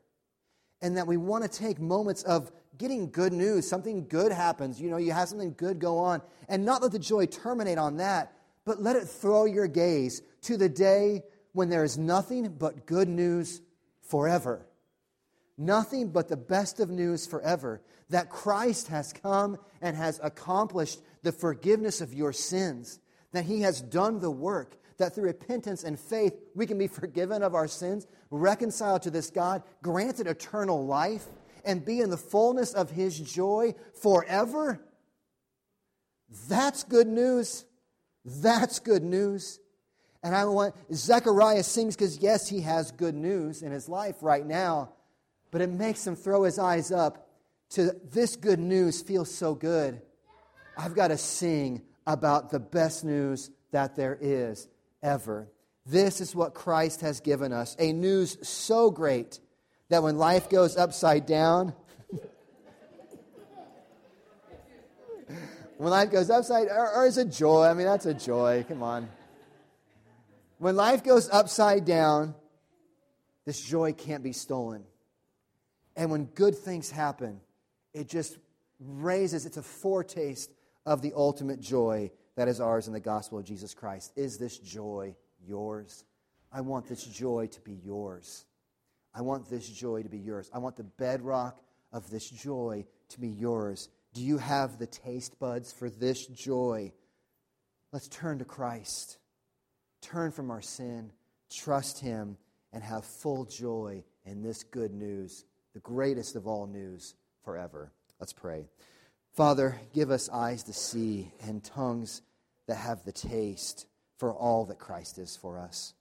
And 0.82 0.98
that 0.98 1.08
we 1.08 1.18
want 1.18 1.44
to 1.44 1.50
take 1.50 1.80
moments 1.80 2.24
of 2.24 2.52
getting 2.78 3.12
good 3.12 3.34
news, 3.34 3.68
something 3.68 4.08
good 4.08 4.32
happens, 4.32 4.82
you 4.82 4.90
know, 4.90 4.98
you 4.98 5.12
have 5.12 5.30
something 5.30 5.54
good 5.56 5.80
go 5.80 5.98
on, 6.00 6.22
and 6.48 6.66
not 6.66 6.82
let 6.82 6.92
the 6.92 7.00
joy 7.00 7.26
terminate 7.26 7.78
on 7.78 7.98
that, 7.98 8.34
but 8.66 8.82
let 8.82 8.96
it 8.96 9.08
throw 9.08 9.46
your 9.46 9.68
gaze 9.68 10.22
to 10.42 10.58
the 10.58 10.70
day 10.70 11.22
when 11.54 11.70
there 11.70 11.84
is 11.84 11.98
nothing 11.98 12.50
but 12.50 12.86
good 12.86 13.10
news 13.10 13.62
forever. 14.02 14.66
Nothing 15.58 16.10
but 16.10 16.28
the 16.28 16.38
best 16.38 16.80
of 16.80 16.90
news 16.90 17.28
forever 17.28 17.82
that 18.10 18.30
Christ 18.30 18.88
has 18.88 19.14
come 19.14 19.58
and 19.82 19.96
has 19.96 20.20
accomplished 20.24 21.00
the 21.24 21.32
forgiveness 21.32 22.02
of 22.02 22.14
your 22.14 22.34
sins, 22.34 23.00
that 23.32 23.46
He 23.46 23.62
has 23.62 23.82
done 23.82 24.20
the 24.20 24.32
work, 24.32 24.78
that 24.98 25.16
through 25.16 25.26
repentance 25.26 25.84
and 25.84 26.00
faith 26.00 26.34
we 26.56 26.66
can 26.66 26.78
be 26.78 26.88
forgiven 26.88 27.44
of 27.44 27.56
our 27.56 27.68
sins, 27.68 28.08
reconciled 28.30 29.04
to 29.04 29.12
this 29.12 29.30
God, 29.30 29.64
granted 29.82 30.28
eternal 30.28 30.86
life, 30.86 31.26
and 31.64 31.86
be 31.86 32.02
in 32.02 32.10
the 32.10 32.18
fullness 32.18 32.74
of 32.74 32.90
His 32.90 33.20
joy 33.20 33.76
forever. 34.02 34.84
That's 36.48 36.84
good 36.84 37.08
news. 37.08 37.66
That's 38.26 38.80
good 38.80 39.04
news. 39.04 39.60
And 40.24 40.36
I 40.36 40.46
want, 40.46 40.76
Zechariah 40.94 41.64
sings 41.64 41.96
because, 41.96 42.20
yes, 42.20 42.48
he 42.48 42.62
has 42.62 42.92
good 42.92 43.16
news 43.16 43.64
in 43.64 43.72
his 43.72 43.90
life 43.90 44.18
right 44.22 44.46
now, 44.46 44.94
but 45.52 45.62
it 45.62 45.70
makes 45.70 46.08
him 46.08 46.16
throw 46.16 46.44
his 46.44 46.58
eyes 46.58 46.92
up 46.92 47.28
to 47.72 47.96
this 48.12 48.36
good 48.36 48.60
news 48.60 49.02
feels 49.02 49.34
so 49.34 49.54
good. 49.54 50.02
I've 50.78 50.96
got 50.96 51.10
to 51.10 51.18
sing 51.18 51.82
about 52.08 52.50
the 52.50 52.60
best 52.60 53.04
news 53.06 53.52
that 53.72 53.96
there 53.96 54.18
is 54.20 54.68
ever. 55.04 55.48
This 55.86 56.22
is 56.22 56.36
what 56.36 56.54
Christ 56.54 57.02
has 57.02 57.20
given 57.20 57.52
us 57.54 57.76
a 57.80 57.92
news 57.94 58.38
so 58.48 58.92
great 58.92 59.40
that 59.90 60.04
when 60.04 60.18
life 60.18 60.50
goes 60.50 60.78
upside 60.78 61.26
down, 61.26 61.74
when 65.78 65.90
life 65.90 66.12
goes 66.12 66.30
upside, 66.30 66.68
or, 66.68 66.92
or 66.96 67.08
is 67.08 67.18
it 67.18 67.32
joy? 67.32 67.66
I 67.66 67.74
mean, 67.74 67.88
that's 67.88 68.06
a 68.06 68.14
joy. 68.14 68.64
Come 68.68 68.84
on. 68.84 69.10
When 70.60 70.76
life 70.76 71.04
goes 71.04 71.30
upside 71.30 71.86
down, 71.86 72.36
this 73.46 73.60
joy 73.60 73.94
can't 73.94 74.24
be 74.24 74.34
stolen. 74.34 74.84
And 75.96 76.10
when 76.10 76.26
good 76.26 76.56
things 76.56 76.90
happen, 76.90 77.42
it 77.94 78.08
just 78.08 78.38
raises, 78.80 79.46
it's 79.46 79.58
a 79.58 79.64
foretaste 79.64 80.52
of 80.86 81.02
the 81.02 81.14
ultimate 81.16 81.60
joy 81.60 82.12
that 82.36 82.48
is 82.48 82.60
ours 82.60 82.88
in 82.88 82.94
the 82.94 83.00
gospel 83.00 83.38
of 83.38 83.46
Jesus 83.46 83.74
Christ. 83.74 84.14
Is 84.16 84.38
this 84.38 84.58
joy 84.58 85.16
yours? 85.46 86.06
I 86.52 86.62
want 86.62 86.88
this 86.88 87.04
joy 87.04 87.48
to 87.48 87.62
be 87.62 87.74
yours. 87.74 88.46
I 89.14 89.22
want 89.22 89.50
this 89.50 89.68
joy 89.68 90.04
to 90.04 90.10
be 90.10 90.18
yours. 90.18 90.50
I 90.54 90.60
want 90.60 90.78
the 90.78 90.84
bedrock 90.84 91.62
of 91.92 92.10
this 92.10 92.30
joy 92.30 92.86
to 93.10 93.20
be 93.20 93.28
yours. 93.28 93.90
Do 94.14 94.22
you 94.22 94.38
have 94.38 94.80
the 94.80 94.88
taste 94.88 95.38
buds 95.40 95.72
for 95.72 95.90
this 95.90 96.26
joy? 96.28 96.94
Let's 97.92 98.08
turn 98.08 98.40
to 98.40 98.46
Christ 98.46 99.18
turn 100.02 100.32
from 100.32 100.52
our 100.52 100.62
sin, 100.62 101.12
trust 101.50 102.00
Him, 102.00 102.38
and 102.74 102.84
have 102.84 103.06
full 103.06 103.46
joy 103.46 104.04
in 104.26 104.42
this 104.42 104.64
good 104.64 104.94
news, 104.94 105.46
the 105.74 105.80
greatest 105.80 106.36
of 106.36 106.48
all 106.48 106.68
news 106.68 107.16
forever. 107.44 107.92
Let's 108.20 108.34
pray. 108.34 108.66
Father, 109.34 109.80
give 109.94 110.12
us 110.12 110.30
eyes 110.30 110.64
to 110.64 110.74
see 110.74 111.32
and 111.42 111.64
tongues 111.64 112.22
that 112.68 112.76
have 112.76 113.04
the 113.04 113.12
taste 113.12 113.88
for 114.18 114.34
all 114.34 114.66
that 114.66 114.80
Christ 114.80 115.18
is 115.18 115.36
for 115.36 115.58
us. 115.58 115.94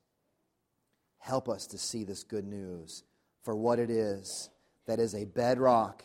Help 1.18 1.48
us 1.48 1.66
to 1.68 1.78
see 1.78 2.04
this 2.04 2.24
good 2.24 2.44
news 2.44 3.04
for 3.42 3.56
what 3.56 3.78
it 3.78 3.90
is 3.90 4.50
that 4.86 4.98
is 4.98 5.14
a 5.14 5.24
bedrock 5.24 6.02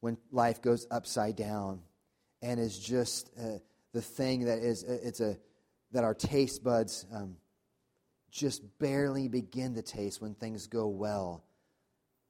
when 0.00 0.18
life 0.30 0.60
goes 0.60 0.86
upside 0.90 1.36
down 1.36 1.80
and 2.42 2.60
is 2.60 2.78
just 2.78 3.30
uh, 3.38 3.58
the 3.92 4.02
thing 4.02 4.44
that 4.44 4.58
is 4.58 4.84
uh, 4.84 4.98
it's 5.02 5.20
a 5.20 5.38
that 5.92 6.04
our 6.04 6.14
taste 6.14 6.62
buds 6.62 7.06
um, 7.14 7.36
just 8.30 8.62
barely 8.78 9.28
begin 9.28 9.74
to 9.74 9.82
taste 9.82 10.20
when 10.20 10.34
things 10.34 10.66
go 10.66 10.88
well. 10.88 11.45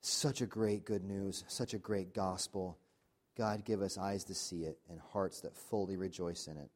Such 0.01 0.41
a 0.41 0.47
great 0.47 0.85
good 0.85 1.05
news, 1.05 1.45
such 1.49 1.75
a 1.75 1.79
great 1.79 2.15
gospel. 2.15 2.79
God, 3.37 3.65
give 3.65 3.83
us 3.83 3.99
eyes 3.99 4.25
to 4.25 4.35
see 4.35 4.65
it 4.65 4.79
and 4.89 5.01
hearts 5.13 5.41
that 5.41 5.57
fully 5.57 5.97
rejoice 5.97 6.47
in 6.47 6.57
it. 6.57 6.71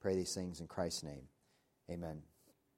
Pray 0.00 0.14
these 0.14 0.34
things 0.34 0.60
in 0.60 0.66
Christ's 0.66 1.02
name. 1.02 1.28
Amen. 1.90 2.22